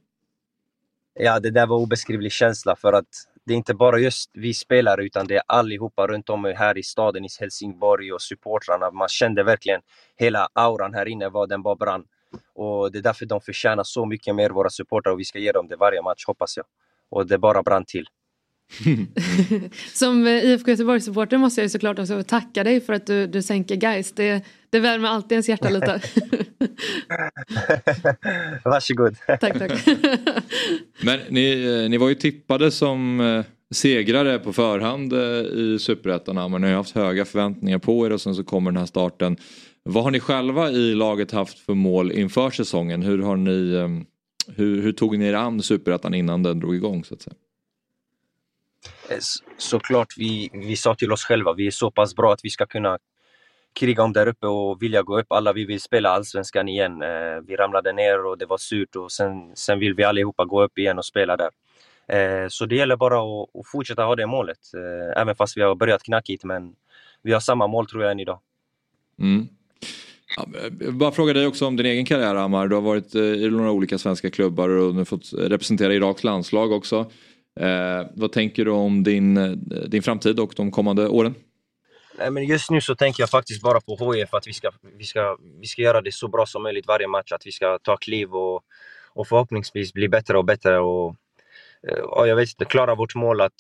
[1.18, 3.06] Ja, det där var obeskrivlig känsla för att
[3.46, 6.82] det är inte bara just vi spelare utan det är allihopa runt om här i
[6.82, 8.90] staden i Helsingborg och supportrarna.
[8.90, 9.80] Man kände verkligen
[10.16, 12.04] hela auran här inne, vad den bara brann.
[12.54, 15.52] Och det är därför de förtjänar så mycket mer, våra supportrar, och vi ska ge
[15.52, 16.66] dem det varje match, hoppas jag.
[17.10, 18.06] Och det bara brann till.
[19.94, 23.76] Som eh, IFK Göteborg-supporter måste jag såklart också tacka dig för att du, du sänker
[23.76, 24.12] guys.
[24.12, 26.00] Det, det värmer alltid ens hjärta lite.
[28.64, 29.16] Varsågod.
[29.26, 29.86] tack, tack.
[31.02, 33.44] Men ni, eh, ni var ju tippade som eh,
[33.74, 35.12] segrare på förhand
[35.52, 36.50] i Superettan.
[36.50, 39.36] Men ni har haft höga förväntningar på er och sen så kommer den här starten.
[39.82, 43.02] Vad har ni själva i laget haft för mål inför säsongen?
[43.02, 43.50] Hur, har ni,
[44.56, 47.36] hur, hur tog ni er an Superettan innan den drog igång så att säga?
[49.10, 49.18] Eh,
[49.56, 52.66] såklart, vi, vi sa till oss själva, vi är så pass bra att vi ska
[52.66, 52.98] kunna
[53.72, 55.32] kriga om där uppe och vilja gå upp.
[55.32, 57.02] Alla vi vill spela allsvenskan igen.
[57.02, 60.62] Eh, vi ramlade ner och det var surt och sen, sen vill vi allihopa gå
[60.62, 61.50] upp igen och spela där.
[62.08, 64.58] Eh, så det gäller bara att, att fortsätta ha det målet.
[65.16, 66.74] Även fast vi har börjat knackigt, men
[67.22, 68.40] vi har samma mål tror jag än idag.
[69.18, 69.48] Mm.
[70.36, 70.46] Ja,
[70.80, 72.68] jag bara fråga dig också om din egen karriär Amar.
[72.68, 77.10] Du har varit i några olika svenska klubbar och nu fått representera Iraks landslag också.
[77.60, 79.50] Eh, vad tänker du om din, eh,
[79.88, 81.34] din framtid och de kommande åren?
[82.18, 85.04] Nej, men just nu så tänker jag faktiskt bara på HIF, att vi ska, vi,
[85.04, 87.32] ska, vi ska göra det så bra som möjligt varje match.
[87.32, 88.64] Att vi ska ta kliv och,
[89.12, 90.78] och förhoppningsvis bli bättre och bättre.
[90.78, 91.16] Och,
[91.88, 93.54] eh, och jag vet inte, klara vårt mål att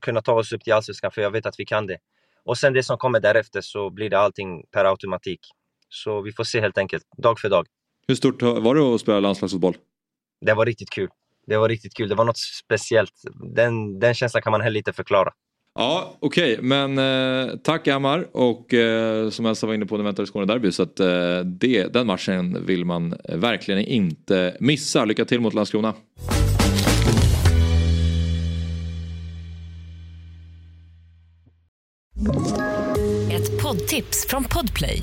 [0.00, 1.98] kunna ta oss upp till Allsvenskan, för jag vet att vi kan det.
[2.44, 5.40] Och sen det som kommer därefter så blir det allting per automatik.
[5.88, 7.66] Så vi får se helt enkelt, dag för dag.
[8.08, 9.76] Hur stort var det att spela landslagsfotboll?
[10.40, 11.08] Det var riktigt kul.
[11.46, 12.08] Det var riktigt kul.
[12.08, 13.12] Det var något speciellt.
[13.54, 15.30] Den, den känslan kan man heller inte förklara.
[15.74, 20.24] Ja, okej, men eh, tack Amar och eh, som Elsa var inne på, nu väntar
[20.24, 25.04] Skåne-derby så att eh, det, den matchen vill man verkligen inte missa.
[25.04, 25.94] Lycka till mot Landskrona.
[33.32, 35.02] Ett poddtips från Podplay.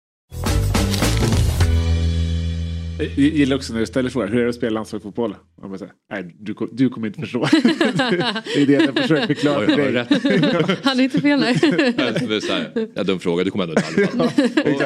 [3.01, 5.35] Jag gillar också när du ställer frågan, hur är det att spela landslagsfotboll?
[5.61, 7.47] Och man säger, Nej, du, du kommer inte förstå.
[7.51, 10.75] det är det jag försöker förklara för dig.
[10.83, 11.55] Han är inte fel nej.
[11.61, 14.21] Det är så här, ja, dum fråga, du kommer ändå inte fall.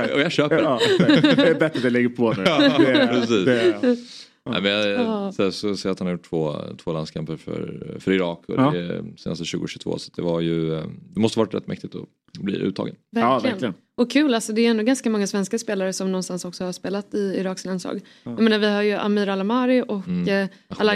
[0.09, 1.03] Och, och jag köper Ja, det.
[1.47, 2.43] är bättre att jag lägger på nu.
[2.45, 3.45] Ja, Det är- precis.
[3.45, 5.31] det är- Nej, men jag Ja.
[5.31, 8.55] så, så ser jag att han har gjort två, två landskamper för, för Irak och
[8.57, 8.71] Ja.
[8.71, 10.83] det senaste 2022 så det var ju eh,
[11.13, 12.95] det måste varit rätt mäktigt att bli uttagen.
[13.11, 13.73] Verkligen.
[13.97, 17.13] Och kul, alltså det är ändå ganska många svenska spelare som någonstans också har spelat
[17.13, 18.01] i Iraks landslag.
[18.23, 20.27] Jag menar, vi har ju Amir Alamari och Mm.
[20.27, 20.47] mm.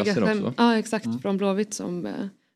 [0.04, 0.54] Ghanem, också.
[0.58, 2.14] ja, exakt, från Blåvitt som, eh,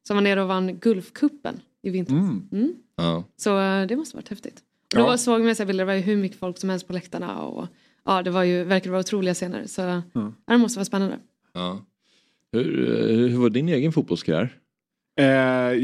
[0.08, 2.18] som var nere och vann Gulfcupen i vintras.
[2.20, 2.48] Mm.
[2.52, 2.74] Mm.
[2.98, 3.24] Ja.
[3.38, 4.62] Så eh, det måste varit häftigt.
[4.96, 5.18] Och då Ja.
[5.18, 7.68] såg man så bilder, det var ju hur mycket folk som helst på läktarna och
[8.06, 9.68] ja, det var ju, verkade vara otroliga scener.
[9.68, 10.01] Så ja.
[10.47, 11.20] det måste vara spännande.
[11.54, 11.86] Ja.
[12.51, 14.58] Hur, eh, hur var din egen fotbollskarriär?
[15.20, 15.26] Eh,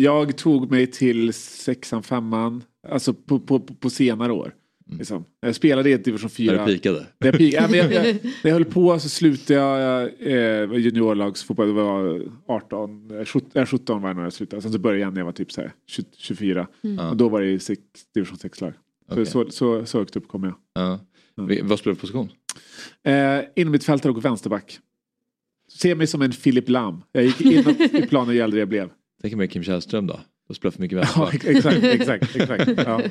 [0.01, 4.53] jag tog mig till sexan, femman, alltså på, på, på, senare år.
[4.97, 5.25] Liksom.
[5.41, 6.55] Jag spelade i division 4.
[6.55, 7.05] När du pikade?
[7.17, 11.67] När jag, ja, jag, jag, när jag höll på så slutade jag eh, juniorlagsfotboll.
[11.67, 14.61] Det var 18, eh, 17, eh, 17 var jag när jag slutade.
[14.61, 16.67] Sen så började jag när jag var typ så här, 20, 24.
[16.83, 17.09] Mm.
[17.09, 17.81] Och då var det i sex,
[18.13, 18.73] division 6-lag.
[19.11, 19.25] Okej.
[19.25, 20.53] Så, så, så, så högt upp kom jag.
[20.73, 20.99] Ja.
[21.39, 22.29] Vad spelar du för position?
[23.03, 24.79] Eh, Innermittfältare och vänsterback.
[25.71, 27.01] Se mig som en Filip Lam.
[27.11, 28.89] Jag gick inåt i planen ju äldre jag blev.
[29.21, 30.19] Tänk mig Kim Källström då?
[30.47, 31.55] Du spelar för mycket Ja, vänsterback.
[31.55, 32.71] exakt, exakt, exakt.
[32.87, 33.01] Ja.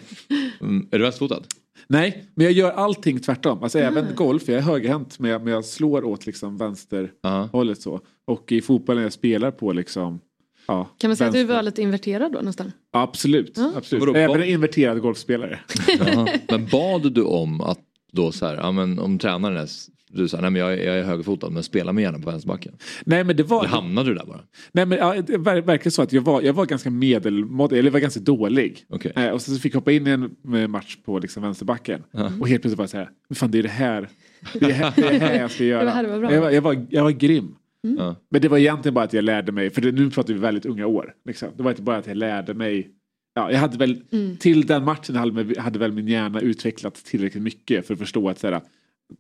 [0.61, 1.43] Mm, är du vänsterfotad?
[1.87, 3.63] Nej, men jag gör allting tvärtom.
[3.63, 4.15] Alltså även Mm.
[4.17, 7.83] golf, jag är högerhänt men jag, men jag slår åt liksom vänsterhållet Ja.
[7.83, 8.01] så.
[8.25, 10.21] Och i fotbollen jag spelar på liksom
[10.67, 11.55] ja, Kan man säga att du vänster.
[11.55, 12.73] var lite inverterad då nästan?
[12.93, 13.73] Absolut, Ja.
[13.77, 14.01] absolut.
[14.01, 15.61] Vadå, Även en inverterad golfspelare.
[15.99, 16.29] Jaha.
[16.51, 17.81] Men bad du om att
[18.13, 19.69] då så här, ja men om tränaren är,
[20.11, 22.73] du sa nej men jag, är- jag är högerfotad men spela mig gärna på vänsterbacken.
[23.05, 23.59] Nej men det var...
[23.61, 24.41] Eller hamnade du där bara?
[24.73, 27.91] Nej men ja, det var verkligen så att jag var, jag var ganska medelmåttig, eller
[27.91, 28.85] var ganska dålig.
[28.89, 29.13] Okej.
[29.17, 32.03] Eh, och sen så fick jag hoppa in i en eh, match på liksom vänsterbacken.
[32.41, 34.09] Och helt plötsligt bara så här, "Men fan det är det här,
[34.53, 35.85] det är det här, det är det här jag ska göra.
[35.85, 36.33] Det här var bra.
[36.33, 37.55] Jag, var, jag, var, jag var grym.
[37.99, 38.17] Ja.
[38.31, 40.67] Men det var egentligen bara att jag lärde mig, för det, nu pratar vi väldigt
[40.67, 41.13] unga år.
[41.27, 41.49] Liksom.
[41.57, 42.91] Det var inte bara att jag lärde mig.
[43.35, 44.37] Ja, jag hade väl, Mm.
[44.37, 48.43] Till den matchen hade, hade väl min hjärna utvecklats tillräckligt mycket för att förstå att
[48.43, 48.61] här,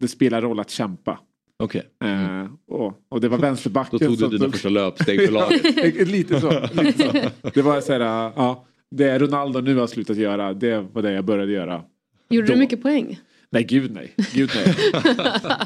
[0.01, 1.19] det spelar roll att kämpa.
[1.63, 1.83] Okej.
[2.05, 5.33] Eh, och, och det var vänsterbacken Då tog du som dina tog- första löpsteg för
[5.33, 6.09] laget.
[6.09, 6.61] Lite så.
[6.83, 7.03] Lite
[7.43, 7.51] så.
[7.55, 11.25] Det var så här, ja, det Ronaldo nu har slutat göra, det var det jag
[11.25, 11.83] började göra.
[12.31, 12.53] Gjorde Då.
[12.53, 13.21] du mycket poäng?
[13.51, 14.15] Nej, gud nej.
[14.35, 14.75] Gud nej.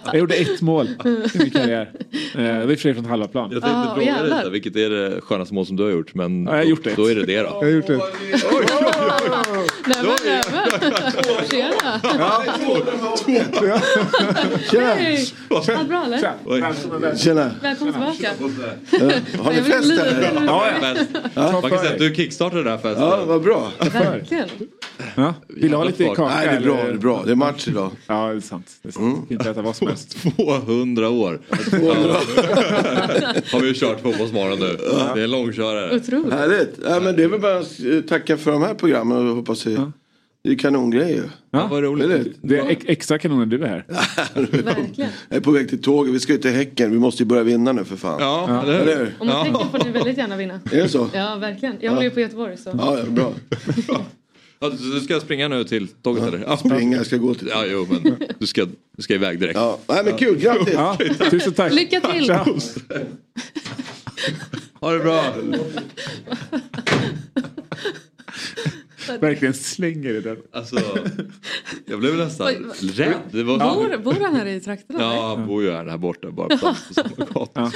[0.04, 0.86] jag gjorde ett mål
[1.34, 1.90] i min karriär.
[2.34, 3.50] Eh, det var i från halva plan.
[3.52, 6.14] Jag tänkte Ja, fråga dig vilket är det skönaste mål som du har gjort?
[6.14, 6.94] Men Ja, jag har gjort det.
[6.96, 7.48] då är det det då.
[7.48, 7.96] Jag har gjort det.
[7.96, 8.02] Nej
[9.30, 10.16] men nämen.
[11.50, 12.00] Tjena.
[14.70, 14.94] Tjena!
[14.94, 15.32] Hej.
[15.50, 17.16] Allt bra eller?
[17.16, 17.50] Tjena!
[17.62, 18.30] Välkommen tillbaka.
[19.42, 20.44] Har ni fest eller?
[20.46, 20.66] Ja,
[21.34, 21.52] ja.
[21.52, 23.04] Man kan säga att du kickstartade den här festen.
[23.04, 23.72] Ja, vad bra.
[23.92, 24.48] Verkligen.
[25.14, 25.34] Ja.
[25.48, 26.24] Vill du ha lite kaka?
[26.28, 26.84] Nej, det är bra.
[26.84, 27.22] Det är bra.
[27.26, 27.90] Det är match idag.
[28.06, 28.66] Ja, det är sant.
[28.82, 29.28] Det är sant.
[29.28, 30.16] Kan inte äta vad som helst.
[30.36, 31.40] 200 år.
[33.52, 34.78] har vi kört Fotbollsmorgon nu.
[35.14, 35.96] Det är en långkörare.
[35.96, 36.32] Otroligt.
[36.32, 36.78] Härligt.
[36.84, 39.62] Ja, men det är väl bara att eh, tacka för de här programmen och hoppas
[39.62, 39.81] det,
[40.44, 41.30] det är kanongrejer.
[41.50, 42.04] Ja, vad roligt.
[42.04, 42.24] Eller?
[42.42, 43.84] Det är ex- extra kanon när du är här.
[44.62, 45.10] Verkligen.
[45.28, 46.14] Jag är på väg till tåget.
[46.14, 46.90] Vi ska ju till Häcken.
[46.90, 48.16] Vi måste ju börja vinna nu för fan.
[48.20, 49.04] Ja, eller Eller hur?
[49.04, 49.14] hur?
[49.18, 50.54] Om man tänker får ni väldigt gärna vinna.
[50.72, 51.08] Är det så?
[51.14, 51.76] Ja verkligen.
[51.80, 52.70] Jag håller ju på Göteborg så.
[52.78, 53.32] Ja, ja bra.
[54.60, 56.38] Ja, du ska springa nu till tåget eller?
[56.46, 57.48] Ja, Springa, jag ska gå till...
[57.50, 58.66] Ja, jo, men du ska,
[58.96, 59.56] du ska iväg direkt.
[59.58, 60.38] Ja, Nej, men kul.
[60.38, 60.74] Grattis!
[60.74, 60.96] Ja,
[61.30, 61.72] tusen tack.
[61.72, 62.30] Lycka till!
[64.80, 65.24] Ha det bra!
[69.20, 70.36] Verkligen slänger i den.
[70.52, 70.76] Alltså,
[71.86, 72.46] jag blev nästan
[72.94, 73.14] rädd.
[73.30, 73.74] Det var så...
[73.74, 75.00] Bor, bor han här i trakterna?
[75.00, 77.72] Ja, han bor ju här, här borta bara på på samma gata.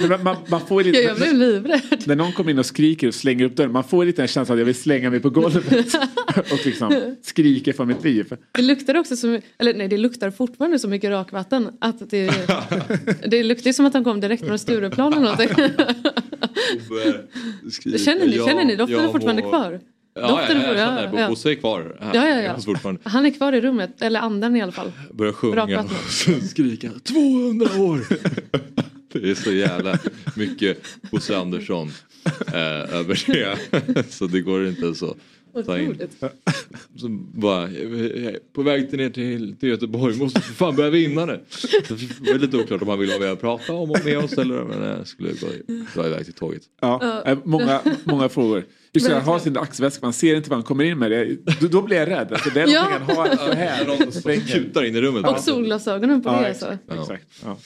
[0.00, 2.02] Men Man, man, får Ja, lite, jag blev livrädd.
[2.06, 4.52] när någon kommer in och skriker och slänger upp dörren, man får lite en känsla
[4.52, 5.64] att jag vill slänga mig på golvet
[6.36, 8.36] och liksom skriker för mitt liv.
[8.52, 12.30] Det luktar också så eller nej det luktar fortfarande så mycket rakvatten att det,
[13.26, 15.48] det luktar som att han kom direkt från Stureplan eller någonting.
[17.98, 19.80] Känner ni, känner ni doften är fortfarande kvar?
[20.14, 21.28] Ja, Doften ja, är- jag känner ja, ja.
[21.28, 22.14] Bosse är kvar här.
[22.14, 22.96] Ja, ja, ja.
[23.02, 24.92] Han är kvar i rummet, eller anden i alla fall.
[25.12, 28.00] Börjar sjunga och så skrika 200 år.
[29.12, 29.98] Det är så jävla
[30.36, 30.78] mycket
[31.10, 31.90] Bosse Andersson
[32.46, 34.04] eh, över det.
[34.12, 35.16] så det går inte så.
[35.52, 36.24] Otroligt.
[36.96, 40.90] Så bara, jag är på väg till ner till, till Göteborg, måste för fan börja
[40.90, 41.40] vinna nu.
[41.88, 44.64] Det var lite oklart om han ville ha med prata om och med oss eller
[44.64, 45.46] men jag skulle gå,
[45.94, 46.62] dra iväg till tåget.
[46.80, 48.64] Ja, eh, många, många frågor.
[48.94, 51.10] Just det, han har sin axväska, man ser inte vad han kommer in med.
[51.10, 51.36] Det.
[51.60, 52.32] Då, då blir jag rädd.
[52.32, 52.82] Alltså, det är Ja.
[52.82, 53.86] någonting han har så här.
[53.98, 55.24] Någon som kutar in i rummet.
[55.30, 56.66] Och solglasögonen på Ja, det alltså.
[56.72, 57.00] exakt.
[57.00, 57.24] exakt.
[57.44, 57.56] Ja.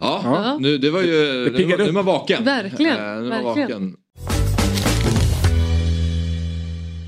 [0.00, 0.58] Ja, Ja.
[0.60, 1.94] Nu, det var ju, nu, piggar nu är upp.
[1.94, 2.44] man vaken.
[2.44, 3.70] Verkligen, Eh, nu är man verkligen.
[3.70, 3.96] vaken.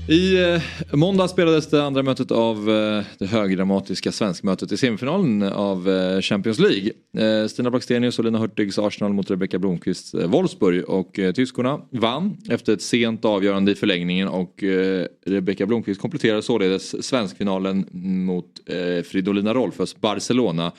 [0.09, 0.61] I eh,
[0.93, 6.59] måndag spelades det andra mötet av eh, det högdramatiska svenskmötet i semifinalen av eh, Champions
[6.59, 6.91] League.
[7.17, 11.81] Eh, Stina Blackstenius och Lina Hurtigs Arsenal mot Rebecca Blomqvists eh, Wolfsburg och eh, tyskorna
[11.89, 17.87] vann efter ett sent avgörande i förlängningen och eh, Rebecca Blomqvist kompletterar således svenskfinalen
[18.25, 20.71] mot eh, Fridolina Rolfös Barcelona.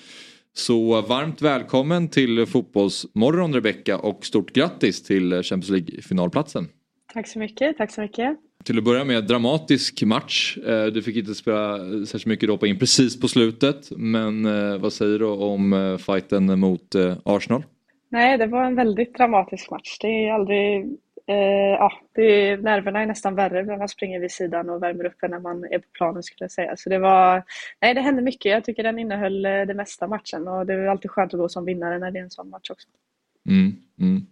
[0.55, 6.69] Så varmt välkommen till Fotbollsmorgon Rebecca och stort grattis till eh, Champions League-finalplatsen.
[7.13, 8.39] Tack så mycket, tack så mycket.
[8.67, 10.59] Till att börja med dramatisk match.
[10.67, 13.91] Eh, Du fick inte spela särskilt mycket doppa in precis på slutet.
[13.97, 16.95] Men eh, vad säger du om eh, fighten mot
[17.25, 17.65] Arsenal?
[18.09, 19.99] Nej, det var en väldigt dramatisk match.
[20.01, 20.85] Det är aldrig...
[21.29, 25.07] Eh, ja, det är, nerverna är nästan värre när man springer vid sidan och värmer
[25.07, 26.77] upp än när man är på planen skulle jag säga.
[26.77, 27.43] Så det var...
[27.81, 28.53] Nej, det hände mycket.
[28.53, 31.49] Jag tycker den innehöll eh, det mesta matchen och det är alltid skönt att gå
[31.49, 32.89] som vinnare när det är en sån match också.
[33.49, 34.27] Mm, mm.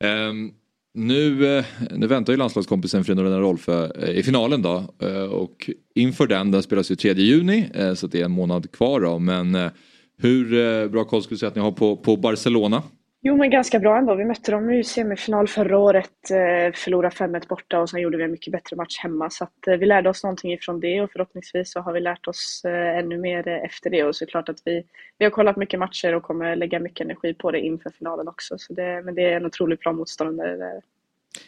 [0.00, 0.52] Ehm,
[0.94, 4.94] nu, eh, nu väntar ju landslagskompisen Fridolina Rolfö eh, i finalen då.
[4.98, 9.00] Eh, och inför den, den spelas ju 3 juni så det är en månad kvar
[9.00, 9.18] då.
[9.18, 9.70] Men
[10.18, 12.82] hur bra koll skulle du säga att ni har på, på Barcelona?
[13.26, 14.14] Jo, men ganska bra ändå.
[14.14, 18.24] Vi mötte dem i semifinal förra året, eh, förlorade 5-1 borta och sen gjorde vi
[18.24, 19.30] en mycket bättre match hemma.
[19.30, 22.26] Så att, eh, vi lärde oss någonting ifrån det och förhoppningsvis så har vi lärt
[22.26, 24.04] oss eh, ännu mer efter det.
[24.04, 24.84] Och såklart att vi,
[25.18, 28.58] vi har kollat mycket matcher och kommer lägga mycket energi på det inför finalen också.
[28.58, 30.80] Så det, men det är en otroligt bra motståndare.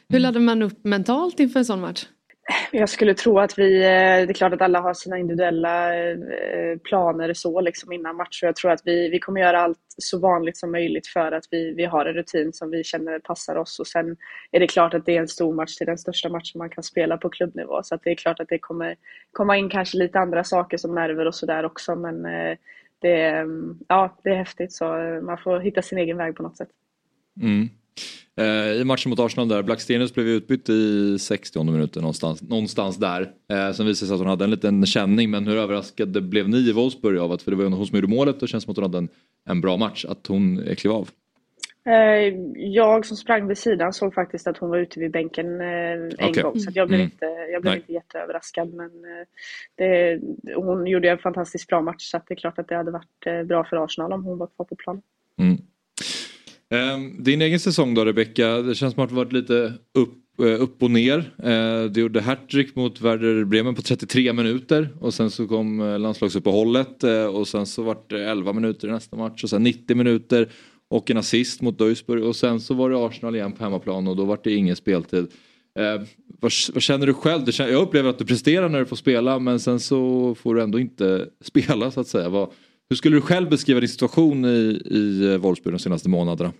[0.08, 2.06] Hur laddar man upp mentalt inför en sån match?
[2.70, 6.10] Jag skulle tro att vi, eh, det är klart att alla har sina individuella eh,
[6.10, 8.42] eh, planer så liksom innan match.
[8.42, 11.44] Och jag tror att vi, vi kommer göra allt så vanligt som möjligt för att
[11.50, 13.78] vi, vi har en rutin som vi känner passar oss.
[13.78, 14.16] Och sen
[14.50, 16.70] är det klart att det är en stor match Det är den största matchen man
[16.70, 17.82] kan spela på klubbnivå.
[17.82, 18.96] Så att det är klart att det kommer
[19.32, 21.96] komma in kanske lite andra saker som nerver och sådär också.
[21.96, 22.22] Men
[22.98, 23.46] det, är,
[23.88, 24.72] ja, det är häftigt.
[24.72, 24.84] Så
[25.22, 26.70] man får hitta sin egen väg på något sätt.
[27.42, 27.68] Mm.
[28.40, 33.20] Eh, I matchen mot Arsenal där, Blackstenius blev utbytt i 60 minuter någonstans, någonstans där.
[33.22, 36.48] Eh, sen visade det sig att hon hade en liten känning men hur överraskade blev
[36.48, 38.46] ni i Wolfsburg av att, för det var ju hon som gjorde målet och det
[38.46, 39.08] känns som att hon hade en,
[39.48, 41.10] en bra match, att hon klev av?
[41.86, 45.66] Eh, Jag som sprang vid sidan såg faktiskt att hon var ute vid bänken eh,
[45.68, 46.42] en Okej.
[46.42, 46.60] gång.
[46.60, 47.10] Så jag blev, Mm.
[47.12, 47.80] inte, jag blev Nej.
[47.80, 48.74] inte jätteöverraskad.
[48.74, 48.90] Men
[49.76, 50.20] det,
[50.56, 53.46] hon gjorde en fantastiskt bra match så att det är klart att det hade varit
[53.48, 55.02] bra för Arsenal om hon var kvar på planen.
[55.38, 55.56] Mm.
[56.70, 60.62] Ehm, din egen säsong då Rebecka, det känns som att det varit lite upp, eh,
[60.62, 61.18] upp och ner.
[61.42, 65.98] Eh, du gjorde hattrick mot Werder Bremen på 33 minuter och sen så kom eh,
[65.98, 70.48] landslagsuppehållet och sen så vart det 11 minuter i nästa match och sen 90 minuter
[70.88, 74.16] och en assist mot Duisburg och sen så var det Arsenal igen på hemmaplan och
[74.16, 75.26] då vart det ingen speltid.
[75.78, 76.02] Eh,
[76.40, 77.42] vad, vad känner du själv?
[77.58, 80.78] Jag upplever att du presterar när du får spela men sen så får du ändå
[80.78, 82.28] inte spela så att säga.
[82.28, 82.50] Vad,
[82.88, 86.52] hur skulle du själv beskriva din situation i, i eh, Wolfsburg de senaste månaderna?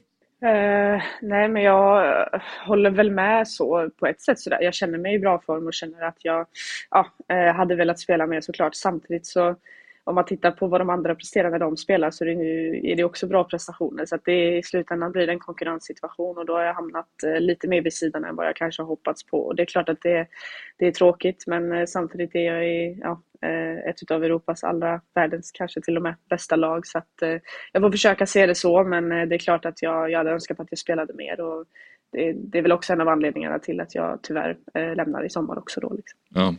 [0.43, 4.41] Uh, nej, men jag eh, håller väl med så på ett sätt.
[4.41, 4.63] Sådär.
[4.63, 6.47] Jag känner mig i bra form och känner att jag
[6.91, 7.07] ja,
[7.57, 8.75] hade velat spela mer såklart.
[8.75, 9.57] Samtidigt så
[10.07, 12.91] om man tittar på vad de andra presterar när de spelar så är det, ju,
[12.91, 14.07] är det också bra prestationer.
[14.07, 17.41] Så att det, i slutändan blir det en konkurrenssituation och då har jag hamnat eh,
[17.41, 19.39] lite mer vid sidan än vad jag kanske har hoppats på.
[19.39, 20.27] Och det är klart att det,
[20.77, 25.01] det är tråkigt men eh, samtidigt är jag i ja, eh, ett av Europas allra,
[25.15, 26.87] världens kanske till och med bästa lag.
[26.87, 27.43] Så att,
[27.73, 30.61] jag får försöka se det så men det är klart att jag, jag hade önskat
[30.61, 31.41] att jag spelade mer.
[31.41, 31.65] Och
[32.13, 35.31] det, det är väl också en av anledningarna till att jag tyvärr eh, lämnar i
[35.31, 35.95] sommar också då.
[35.95, 36.19] Liksom.
[36.29, 36.55] Ja.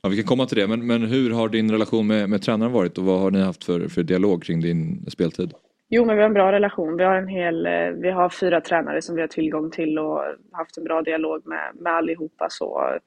[0.00, 2.72] Ja, vi kan komma till det, men, men hur har din relation med, med tränaren
[2.72, 5.52] varit och vad har ni haft för, för dialog kring din speltid?
[5.88, 6.96] Jo, men vi har en bra relation.
[6.96, 10.22] Vi har en hel, eh, vi har fyra tränare som vi har tillgång till och
[10.52, 12.46] haft en bra dialog med, med allihopa.
[12.50, 12.98] Så,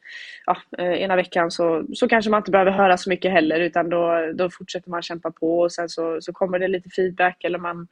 [0.45, 3.89] ja, eh, ena veckan så, så kanske man inte behöver höra så mycket heller utan
[3.89, 7.59] då, då fortsätter man kämpa på och sen så, så kommer det lite feedback eller
[7.59, 7.87] man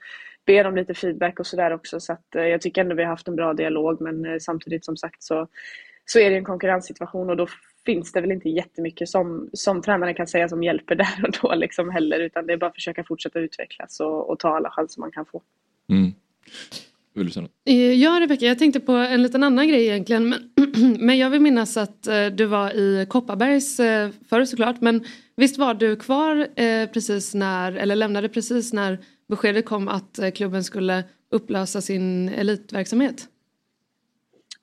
[0.46, 2.00] ber om lite feedback och sådär också.
[2.00, 4.98] Så att, eh, jag tycker ändå vi har haft en bra dialog men samtidigt som
[4.98, 5.48] sagt så,
[6.12, 7.48] så är det en konkurrenssituation och då
[7.86, 11.56] finns det väl inte jättemycket som, som tränaren kan säga som hjälper där och då
[11.56, 15.02] liksom heller utan det är bara att försöka fortsätta utvecklas och, och ta alla chanser
[15.02, 15.42] man kan få.
[15.90, 16.12] Mm.
[17.14, 17.52] Vill du säga något?
[17.66, 20.30] Eh, Ja, Rebecka, jag tänkte på en liten annan grej egentligen.
[20.30, 20.52] Men,
[21.00, 24.82] men jag vill minnas att eh, du var i Kopparbergs eh, förr såklart.
[24.82, 25.06] Men
[25.36, 26.48] visst var du kvar
[26.88, 29.00] precis när, eller lämnade precis när
[29.30, 33.28] beskedet kom att klubben skulle upplösa sin elitverksamhet?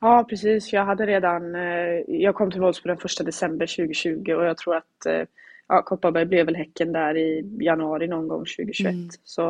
[0.04, 0.72] Ja, precis.
[0.72, 4.76] Jag hade redan, eh, jag kom till Wolfsburg den första december 2020 och jag tror
[4.76, 5.22] att eh,
[5.68, 8.92] ja, Kopparberg blev väl Häcken där i januari någon gång 2021.
[8.92, 9.08] Mm.
[9.24, 9.42] Så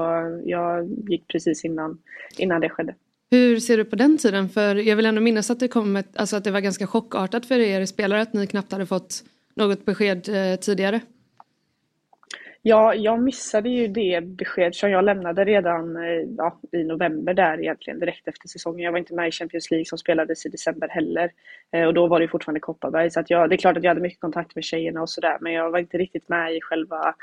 [0.44, 1.98] jag gick precis innan,
[2.38, 2.94] innan det skedde.
[3.30, 4.48] Hur ser du på den tiden?
[4.48, 7.46] För jag vill ändå minnas att det, kom ett, alltså att det var ganska chockartat
[7.46, 9.24] för er spelare att ni knappt hade fått
[9.54, 11.00] något besked eh, tidigare.
[12.66, 17.60] Ja, jag missade ju det besked som jag lämnade redan eh, ja, i november där
[17.60, 18.84] egentligen direkt efter säsongen.
[18.84, 21.30] Jag var inte med i Champions League som spelades i december heller.
[21.72, 23.10] Eh, och då var det fortfarande Kopparberg.
[23.10, 25.38] Så att jag, det är klart att jag hade mycket kontakt med tjejerna och sådär.
[25.40, 27.14] Men jag var inte riktigt med i själva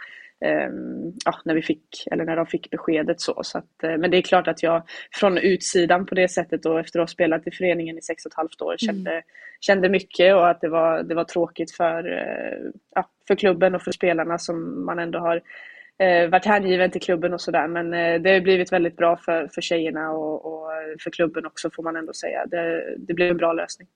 [1.25, 3.41] ja, när vi fick, eller när de fick beskedet så.
[3.43, 6.79] så att, eh, men det är klart att jag från utsidan på det sättet och
[6.79, 9.21] efter att ha spelat i föreningen i sex och ett halvt år kände,
[9.59, 13.81] kände mycket och att det var, det var tråkigt för, eh, ja, för klubben och
[13.81, 15.41] för spelarna som man ändå har
[15.99, 17.67] eh, varit hängiven till klubben och sådär.
[17.67, 20.69] Men eh, det har blivit väldigt bra för, för tjejerna och, och
[21.03, 22.45] för klubben också får man ändå säga.
[22.45, 23.87] Det, det blev en bra lösning.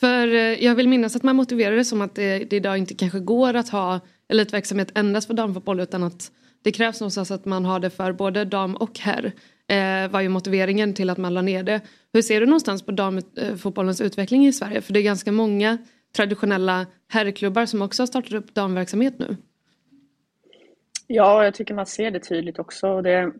[0.00, 2.94] För eh, jag vill minnas att man motiverar det som att det, det idag inte
[2.94, 7.64] kanske går att ha elitverksamhet endast för damfotboll utan att det krävs någonstans att man
[7.64, 9.32] har det för både dam och herr.
[9.68, 11.80] Eh, var ju motiveringen till att man la ner det.
[12.12, 14.80] Hur ser du någonstans på damfotbollens utveckling i Sverige?
[14.80, 15.78] För det är ganska många
[16.16, 19.36] traditionella herrklubbar som också har startat upp damverksamhet nu.
[21.06, 23.02] Ja, jag tycker man ser det tydligt också.
[23.02, 23.32] Det,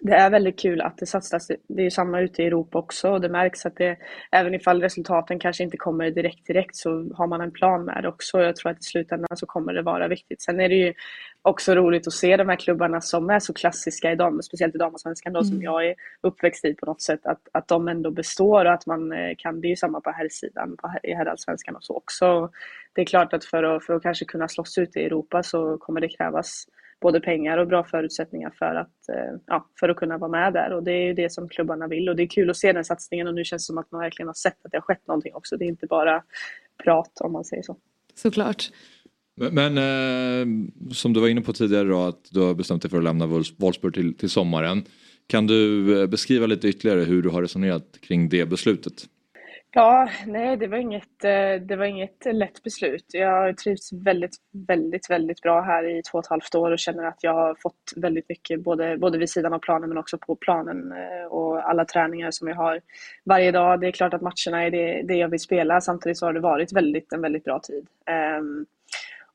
[0.00, 1.46] det är väldigt kul att det satsas.
[1.46, 3.96] Det är ju samma ute i Europa också och det märks att det,
[4.32, 8.08] även ifall resultaten kanske inte kommer direkt direkt så har man en plan med det
[8.08, 8.40] också.
[8.40, 10.42] Jag tror att i slutändan så kommer det vara viktigt.
[10.42, 10.94] Sen är det ju
[11.42, 14.78] också roligt att se de här klubbarna som är så klassiska i dam, speciellt i
[14.78, 15.62] damallsvenskan då som Mm.
[15.64, 19.12] jag är uppväxt i på något sätt, att, att de ändå består och att man
[19.12, 22.50] eh, kan, det är ju samma på herrsidan i herrallsvenskan och så också.
[22.92, 25.78] Det är klart att för att, för att kanske kunna slåss ut i Europa så
[25.78, 26.66] kommer det krävas
[27.00, 30.72] både pengar och bra förutsättningar för att, eh, ja, för att kunna vara med där.
[30.72, 32.08] Och det är ju det som klubbarna vill.
[32.08, 34.00] Och det är kul att se den satsningen och nu känns det som att man
[34.00, 35.56] verkligen har sett att det har skett någonting också.
[35.56, 36.22] Det är inte bara
[36.84, 37.76] prat om man säger så.
[38.14, 38.70] Såklart.
[39.50, 40.46] Men, eh,
[40.92, 43.26] som du var inne på tidigare då att du har bestämt dig för att lämna
[43.26, 44.84] Wolfs- Wolfsburg till, till sommaren.
[45.26, 49.06] Kan du eh, beskriva lite ytterligare hur du har resonerat kring det beslutet?
[49.72, 53.04] Ja, nej, det var inget, eh, det var inget lätt beslut.
[53.12, 54.36] Jag har trivts väldigt,
[54.68, 57.54] väldigt, väldigt bra här i två och ett halvt år och känner att jag har
[57.62, 61.68] fått väldigt mycket både, både vid sidan av planen men också på planen eh, och
[61.70, 62.80] alla träningar som jag har
[63.24, 63.80] varje dag.
[63.80, 65.80] Det är klart att matcherna är det, det jag vill spela.
[65.80, 67.86] Samtidigt så har det varit väldigt, en väldigt bra tid.
[68.38, 68.66] Um,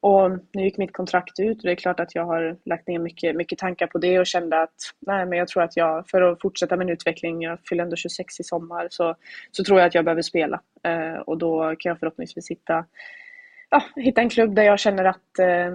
[0.06, 3.00] och nu gick mitt kontrakt ut och det är klart att jag har lagt ner
[3.00, 6.22] mycket, mycket tankar på det och kände att nej, men jag tror att jag, för
[6.22, 9.16] att fortsätta min utveckling, jag fyller ändå 26 i sommar, så,
[9.52, 10.62] så tror jag att jag behöver spela.
[10.84, 12.86] Eh, och då kan jag förhoppningsvis hitta,
[13.70, 15.74] ja, hitta en klubb där jag känner att eh,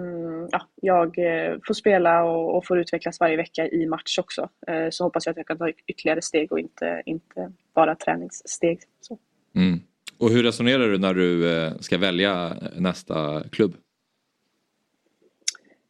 [0.51, 4.49] ja, jag eh, får spela och, och får utvecklas varje vecka i match också.
[4.67, 8.79] Eh, så hoppas jag att jag kan ta ytterligare steg och inte, inte bara träningssteg.
[9.01, 9.17] Så.
[9.55, 9.79] Mm.
[10.17, 13.75] Och hur resonerar du när du eh, ska välja nästa klubb?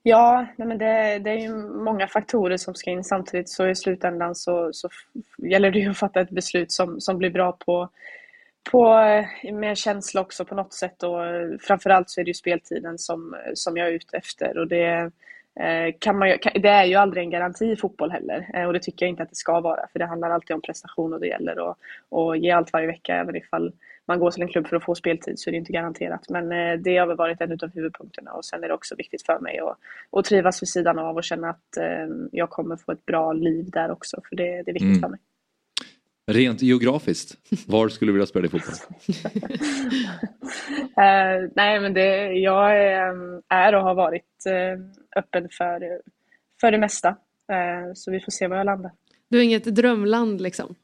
[0.04, 3.04] Ja, nej men det, det är ju många faktorer som ska in.
[3.04, 4.89] Samtidigt så i slutändan så, så
[5.38, 7.89] gäller det ju att fatta ett beslut som, som blir bra på,
[8.72, 11.04] på, eh, med känsla också på något sätt.
[11.04, 14.58] Och eh, framförallt så är det ju speltiden som, som jag är ute efter.
[14.58, 15.12] Och det,
[15.60, 18.68] eh, kan man, det är ju aldrig en garanti i fotboll heller.
[18.68, 19.88] Och det tycker jag inte att det ska vara.
[19.91, 23.36] För det handlar alltid om prestation och det gäller att ge allt varje vecka även
[23.36, 23.74] ifall
[24.12, 26.30] man går till en klubb för att få speltid så är det inte garanterat.
[26.30, 29.26] Men eh, det har väl varit en av huvudpunkterna och sen är det också viktigt
[29.26, 29.78] för mig att,
[30.20, 33.70] att trivas vid sidan av och känna att eh, jag kommer få ett bra liv
[33.70, 35.01] där också för det, det är viktigt mm.
[35.01, 35.20] för mig.
[36.32, 37.38] Rent geografiskt,
[37.68, 38.74] var skulle du vilja spela i fotboll?
[40.97, 42.78] uh, nej men det, jag
[43.49, 44.43] är och har varit
[45.16, 46.01] öppen för,
[46.62, 47.09] för det mesta.
[47.09, 48.91] Uh, så vi får se var jag landar.
[49.30, 50.76] Du har inget drömland liksom?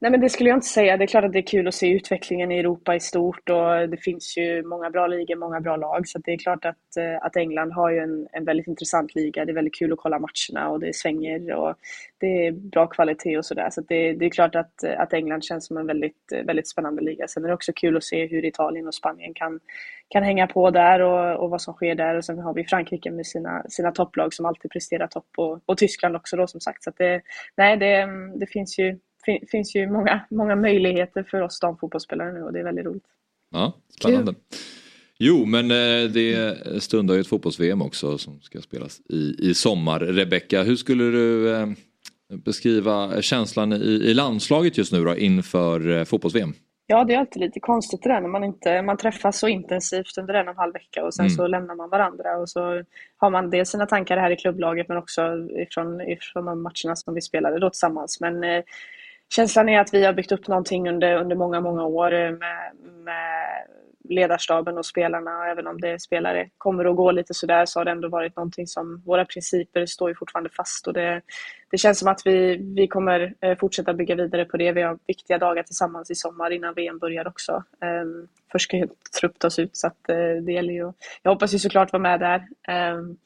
[0.00, 0.96] Nej men det skulle jag inte säga.
[0.96, 3.88] Det är klart att det är kul att se utvecklingen i Europa i stort och
[3.88, 6.08] det finns ju många bra ligor, många bra lag.
[6.08, 9.44] Så det är klart att, eh, att England har ju en, en väldigt intressant liga.
[9.44, 11.74] Det är väldigt kul att kolla matcherna och det svänger och
[12.18, 13.70] det är bra kvalitet och sådär.
[13.70, 17.28] Så, det, det är klart att, att England känns som en väldigt, väldigt spännande liga.
[17.28, 19.60] Sen är det också kul att se hur Italien och Spanien kan,
[20.08, 22.16] kan hänga på där och, och vad som sker där.
[22.16, 25.78] Och sen har vi Frankrike med sina, sina topplag som alltid presterar topp och, och
[25.78, 26.84] Tyskland också då som sagt.
[26.84, 27.22] Så det,
[27.56, 32.42] nej, det, det finns ju fin, finns ju många, många möjligheter för oss damfotbollsspelare nu
[32.42, 33.06] och det är väldigt roligt.
[33.50, 34.32] Ja, spännande.
[34.32, 34.42] Kul.
[35.18, 40.00] Jo, men eh, det stundar ju ett fotbolls-VM också som ska spelas i, i sommar.
[40.00, 41.66] Rebecka, hur skulle du eh,
[42.44, 46.54] beskriva känslan i, i landslaget just nu då inför eh, fotbolls-VM?
[46.88, 50.18] Ja, det är alltid lite konstigt det där när man, inte, man träffas så intensivt
[50.18, 51.36] under en och en halv vecka och sen mm.
[51.36, 52.82] så lämnar man varandra och så
[53.16, 55.22] har man dels sina tankar här i klubblaget men också
[55.58, 58.20] ifrån, ifrån de matcherna som vi spelade då tillsammans.
[58.20, 58.62] Men eh,
[59.34, 62.72] känslan är att vi har byggt upp någonting under, under många, många år eh, med,
[63.04, 63.66] med
[64.08, 65.46] ledarstaben och spelarna.
[65.46, 68.66] Även om det spelare kommer och går lite sådär så har det ändå varit någonting
[68.66, 71.22] som våra principer står ju fortfarande fast och det,
[71.70, 74.72] det känns som att vi, vi kommer eh, fortsätta bygga vidare på det.
[74.72, 77.64] Vi har viktiga dagar tillsammans i sommar innan VM börjar också.
[78.02, 78.88] Um, först ska ju
[79.20, 80.92] trupp tas ut så att uh, det gäller ju.
[81.22, 82.38] Jag hoppas ju såklart vara med där.
[82.92, 83.18] Um,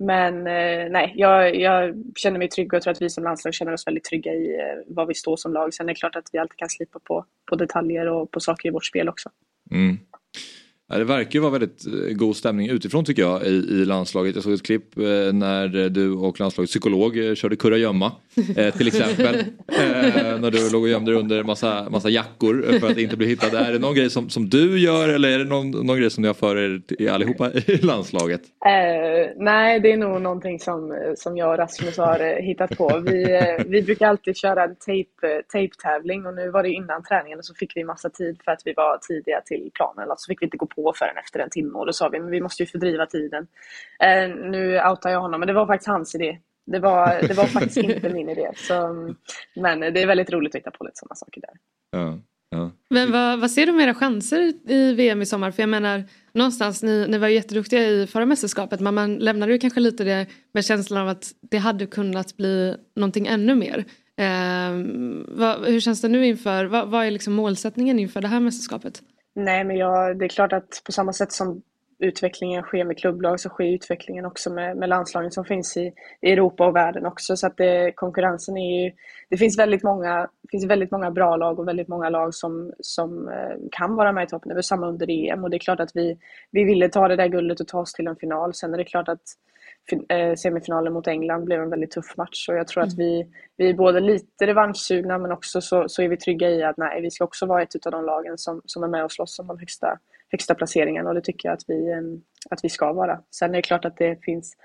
[0.00, 3.54] men eh, nej, jag, jag, känner mig trygg och jag tror att vi som landslag
[3.54, 5.74] känner oss väldigt trygga i var vad vi står som lag.
[5.74, 8.68] Sen är det klart att vi alltid kan slipa på, på detaljer och på saker
[8.68, 9.30] i vårt spel också.
[9.70, 9.98] Mm.
[10.98, 14.34] Det verkar ju vara väldigt eh, god stämning utifrån tycker jag i, i landslaget.
[14.34, 18.12] Jag såg ett klipp eh, när du och landslagets psykolog eh, körde kurragömma
[18.56, 19.36] eh, till exempel.
[19.70, 23.26] Eh, när du låg och gömde dig under massa, massa jackor för att inte bli
[23.26, 23.58] hittad.
[23.58, 26.22] Är det någon grej som, som du gör eller är det någon, någon grej som
[26.22, 28.40] ni har för er allihopa i landslaget?
[28.66, 33.02] Eh, nej, det är nog någonting som, som jag och Rasmus har hittat på.
[33.06, 34.76] Vi, vi brukar alltid köra en
[35.52, 38.62] tape-tävling och nu var det innan träningen och så fick vi massa tid för att
[38.64, 40.06] vi var tidiga till planen.
[40.06, 42.08] Så alltså fick vi inte gå på på förrän efter en timme och då sa
[42.08, 43.46] vi men vi måste ju fördriva tiden.
[44.02, 46.38] Eh, nu outar jag honom men det var faktiskt hans idé.
[46.66, 48.50] Det var, det var faktiskt inte min idé.
[48.54, 48.74] Så,
[49.56, 51.50] men det är väldigt roligt att hitta på lite sådana saker där.
[51.90, 52.18] Ja,
[52.50, 52.72] ja.
[52.90, 55.50] Men vad, vad ser du med era chanser i VM i sommar?
[55.50, 59.58] För jag menar någonstans, ni, ni var jätteduktiga i förra mästerskapet men man lämnade ju
[59.58, 63.84] kanske lite det med känslan av att det hade kunnat bli någonting ännu mer.
[64.16, 64.72] Eh,
[65.28, 69.02] vad, hur känns det nu inför, vad, vad är liksom målsättningen inför det här mästerskapet?
[69.34, 71.62] Nej, men jag, det är klart att på samma sätt som
[71.98, 76.32] utvecklingen sker med klubblag så sker utvecklingen också med, med landslagen som finns i, i
[76.32, 77.36] Europa och världen också.
[77.36, 78.92] Så att det, konkurrensen är ju,
[79.30, 83.28] det finns väldigt många, finns väldigt många bra lag och väldigt många lag som, som
[83.28, 84.48] eh, kan vara med i toppen.
[84.48, 86.18] Det var samma under EM och det är klart att vi,
[86.50, 88.54] vi ville ta det där guldet och ta oss till en final.
[88.54, 89.59] Sen är det klart att Eh,
[90.36, 93.06] semifinalen mot England blev en väldigt tuff match och jag tror att mm.
[93.06, 93.26] vi,
[93.56, 97.02] vi är både lite revanschsugna men också så, så är vi trygga i att nej,
[97.02, 99.46] vi ska också vara ett av de lagen som, som är med och slåss om
[99.46, 99.98] de högsta,
[100.30, 102.00] högsta placeringarna och det tycker jag att vi, eh,
[102.50, 103.20] att vi ska vara.
[103.30, 104.56] Sen är det klart att det finns,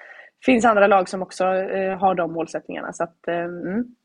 [0.46, 2.94] finns andra lag som också eh, har de målsättningarna.
[2.94, 3.96] Så att, eh, mm.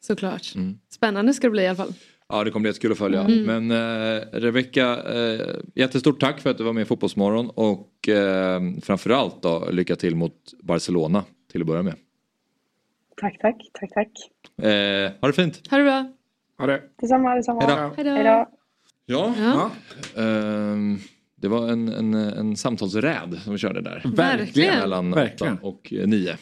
[0.00, 0.52] Såklart.
[0.56, 0.78] Mm.
[0.88, 1.94] Spännande ska det bli i alla fall.
[2.30, 3.20] Ja det kommer bli jättekul att följa.
[3.20, 3.66] Mm.
[3.66, 5.40] Men eh, Rebecka, eh,
[5.74, 10.16] jättestort tack för att du var med i Fotbollsmorgon och eh, framförallt då lycka till
[10.16, 11.94] mot Barcelona till att börja med.
[13.20, 14.10] Tack, tack, tack, tack.
[14.66, 15.60] Eh, ha det fint.
[15.70, 16.12] Ha det bra.
[16.58, 16.82] Ha det.
[17.00, 17.60] Detsamma, detsamma.
[17.60, 17.94] Hejdå.
[17.96, 18.10] Hejdå.
[18.10, 18.46] Hejdå.
[19.06, 19.70] Ja, ja.
[20.22, 20.98] Um,
[21.36, 24.02] Det var en, en, en samtalsräd som vi körde där.
[24.16, 24.78] Verkligen.
[24.78, 25.54] Mellan Verkligen.
[25.54, 26.36] åtta och eh, nio.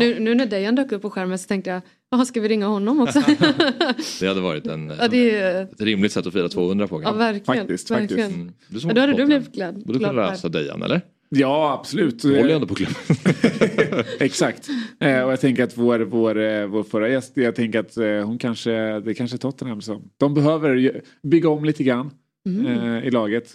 [0.00, 1.82] Nu, nu när Dejan dök upp på skärmen så tänkte jag,
[2.14, 3.20] jaha ska vi ringa honom också?
[4.20, 7.02] Det hade varit en, ja, det är, ett rimligt sätt att fira 200 på.
[7.02, 7.66] ja verkligen.
[7.66, 8.32] verkligen.
[8.32, 8.52] Mm.
[8.68, 9.86] Du som Ja, då hade du blivit glad.
[9.86, 11.00] Borde kunna glad läsa Dejan eller?
[11.28, 12.22] Ja, absolut.
[12.22, 12.94] Du håller ju ändå på klubben.
[14.20, 14.68] Exakt.
[15.00, 18.06] Eh, och jag tänker att vår, vår, eh, vår förra gäst, jag tänker att eh,
[18.06, 22.10] hon kanske, det är kanske Tottenham som, de behöver bygga om lite grann
[22.48, 22.66] Mm.
[22.66, 23.52] eh, i laget.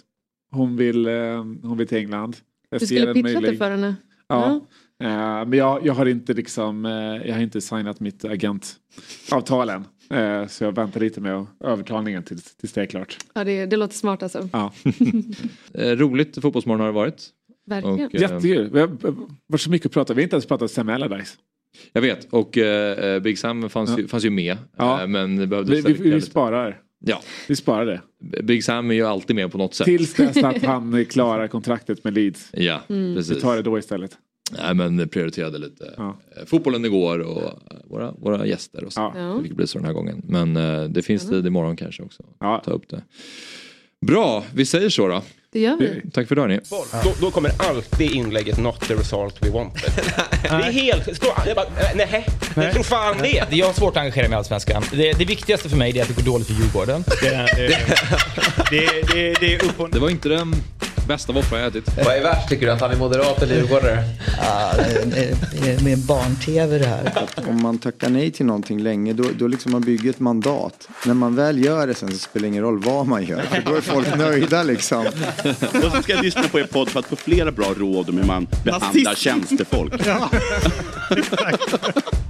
[0.52, 2.36] Hon vill, eh, hon vill till England.
[2.70, 3.94] Jag Du skulle en pitcha det för henne.
[4.28, 4.46] Ja.
[4.46, 4.58] Eh,
[5.08, 6.92] men jag, jag har inte liksom, eh,
[7.28, 9.84] jag har inte signat mitt agentavtal än.
[10.10, 13.16] Eh, så jag väntar lite med övertalningen tills, tills det är klart.
[13.34, 14.48] Ja, det, det låter smart alltså.
[14.52, 14.72] Ja.
[15.74, 17.28] Eh, Roligt fotbollsmorgon har det varit.
[17.66, 17.94] Verkligen.
[18.06, 18.70] Och, eh, Jättekul.
[18.72, 18.90] Vi har
[19.46, 21.36] varit så mycket att prata Vi har inte ens pratat Sam Allardyce.
[21.92, 24.56] Jag vet och eh, Big Sam fanns, ju, fanns ju med.
[24.76, 25.00] Ja.
[25.02, 26.80] Eh, men det Vi, vi, vi sparar.
[27.04, 27.20] Ja.
[27.48, 28.42] Vi sparar det.
[28.42, 29.84] Big Sam är ju alltid med på något sätt.
[29.84, 32.50] Tills dess att han klarar kontraktet med Leeds.
[32.52, 33.14] Ja, Mm.
[33.16, 33.36] precis.
[33.36, 34.18] Vi tar det då istället.
[34.50, 36.16] Nej men prioriterade lite Ja.
[36.36, 37.50] eh, fotbollen igår och eh,
[37.84, 39.00] våra, våra gäster och så.
[39.00, 39.12] Ja.
[39.16, 39.22] Ja.
[39.22, 40.22] Det fick bli så den här gången.
[40.24, 42.22] Men eh, det finns tid imorgon kanske också.
[42.40, 42.62] Ja.
[42.64, 43.02] Ta upp det.
[44.06, 45.22] Bra, vi säger så då.
[45.52, 46.10] Det gör vi.
[46.12, 46.60] Tack för idag hörni.
[47.04, 49.90] Då, då kommer alltid inlägget not the result we wanted.
[50.42, 51.22] det är helt...
[51.46, 52.26] Jag bara, nej,
[52.56, 53.56] jag tror fan det.
[53.56, 54.82] Jag har svårt att engagera mig i Allsvenskan.
[54.92, 57.04] Det, det viktigaste för mig är att det går dåligt för Djurgården.
[57.22, 57.76] Det, det,
[58.70, 60.54] det, det, det och Det var inte den
[61.10, 61.84] bästa våffla jag ätit.
[62.04, 62.72] Vad är värst tycker du?
[62.72, 64.04] Att han är moderat eller djurgårdare?
[64.42, 64.72] Ja,
[65.12, 67.12] det är med barn-tv det här.
[67.48, 70.88] Om man tackar nej till någonting länge då, då liksom man bygger ett mandat.
[71.06, 73.42] När man väl gör det sen så spelar det ingen roll vad man gör.
[73.42, 75.06] För då är folk nöjda liksom.
[75.84, 78.16] Och så ska jag lyssna på er podd för att få flera bra råd om
[78.18, 79.92] hur man behandlar tjänstefolk.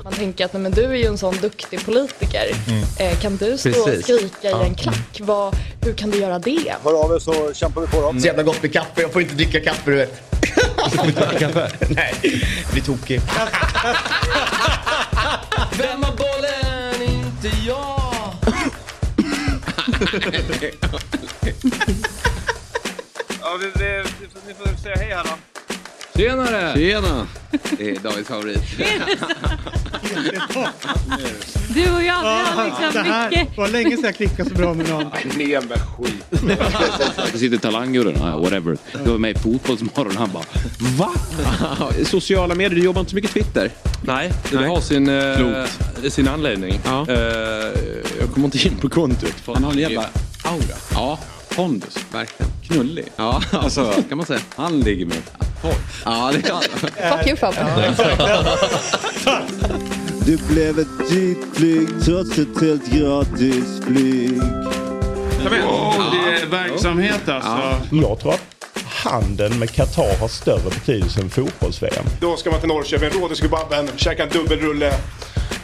[0.05, 2.51] Man tänker att nej, men du är ju en sån duktig politiker.
[2.99, 4.05] Eh, kan du stå och Precis.
[4.05, 4.65] skrika i Ja.
[4.65, 5.21] en klack?
[5.21, 6.75] Vad, hur kan du göra det?
[6.85, 8.21] Hör av er så kämpar vi på då.
[8.21, 9.03] Så jävla gott kaffe.
[9.03, 10.23] Jag får inte dricka kaffe du vet.
[11.39, 11.71] kaffe?
[11.89, 13.21] Nej, det blir tokig.
[15.79, 17.03] Vem har bollen?
[17.03, 18.01] Inte jag.
[23.41, 24.03] Ja, vi, vi,
[24.47, 25.50] ni får säga hej här då.
[26.21, 26.75] Tjenare!
[26.77, 27.27] Tjena!
[27.79, 28.63] Det är Davids favorit.
[31.75, 33.57] Du och jag, vi har liksom mycket.
[33.57, 35.03] var länge sedan jag klickade så bra med någon.
[35.37, 36.25] Ner med skit.
[37.33, 38.77] Det sitter Talangjuryn, ja, whatever.
[39.05, 40.45] Du var med i Fotbollsmorgon han bara
[40.79, 41.11] VA?
[42.05, 43.71] Sociala medier, du jobbar inte så mycket Twitter?
[44.03, 46.81] Nej, det har sin, eh, sin anledning.
[46.85, 47.07] Ja.
[47.09, 47.17] Eh,
[48.21, 49.35] jag kommer inte in på kontot.
[49.45, 50.05] för- Han har en jävla
[50.45, 50.77] aura.
[50.95, 51.19] Ja.
[51.61, 51.97] Pondus.
[52.13, 52.53] Verkligen.
[52.67, 53.05] Knullig.
[53.17, 54.41] Ja, Alltså, kan man säga.
[54.57, 55.17] han ligger med
[55.63, 55.77] folk.
[56.05, 56.61] Ja, det kan
[57.19, 57.95] Fuck you Fabbe.
[60.27, 64.43] Det blev ett dyrt flyg trots ett helt gratis flyg.
[65.63, 67.81] Oh, det är verksamhet alltså.
[67.93, 68.41] Jag tror att
[69.05, 72.05] handeln med Qatar har större betydelse än fotbolls-VM.
[72.21, 74.93] Då ska man till Norrköping, rådhuskebaben, käka en dubbelrulle.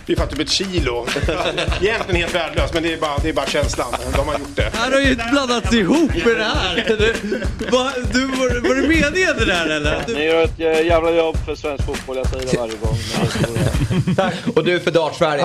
[0.07, 1.07] Vi får typ ett kilo.
[1.81, 3.93] Egentligen helt värdelöst, men det är bara, det är bara känslan.
[4.17, 4.71] De har gjort det.
[4.75, 6.77] Han har ju blandats ihop med det här.
[7.71, 10.05] Va, du, var, var det meningen det där eller?
[10.15, 14.15] Ni gör ett eh, jävla jobb för svensk fotboll, jag säger det varje gång.
[14.17, 14.35] Tack.
[14.57, 15.45] Och du för Dart-Sverige.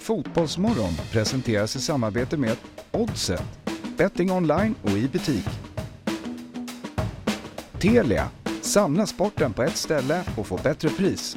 [0.00, 2.56] Fotbollsmorgon presenteras i samarbete med
[2.90, 3.42] Oddset.
[3.96, 5.44] Betting online och i butik.
[7.80, 8.28] Telia.
[8.62, 11.36] Samla sporten på ett ställe och få bättre pris.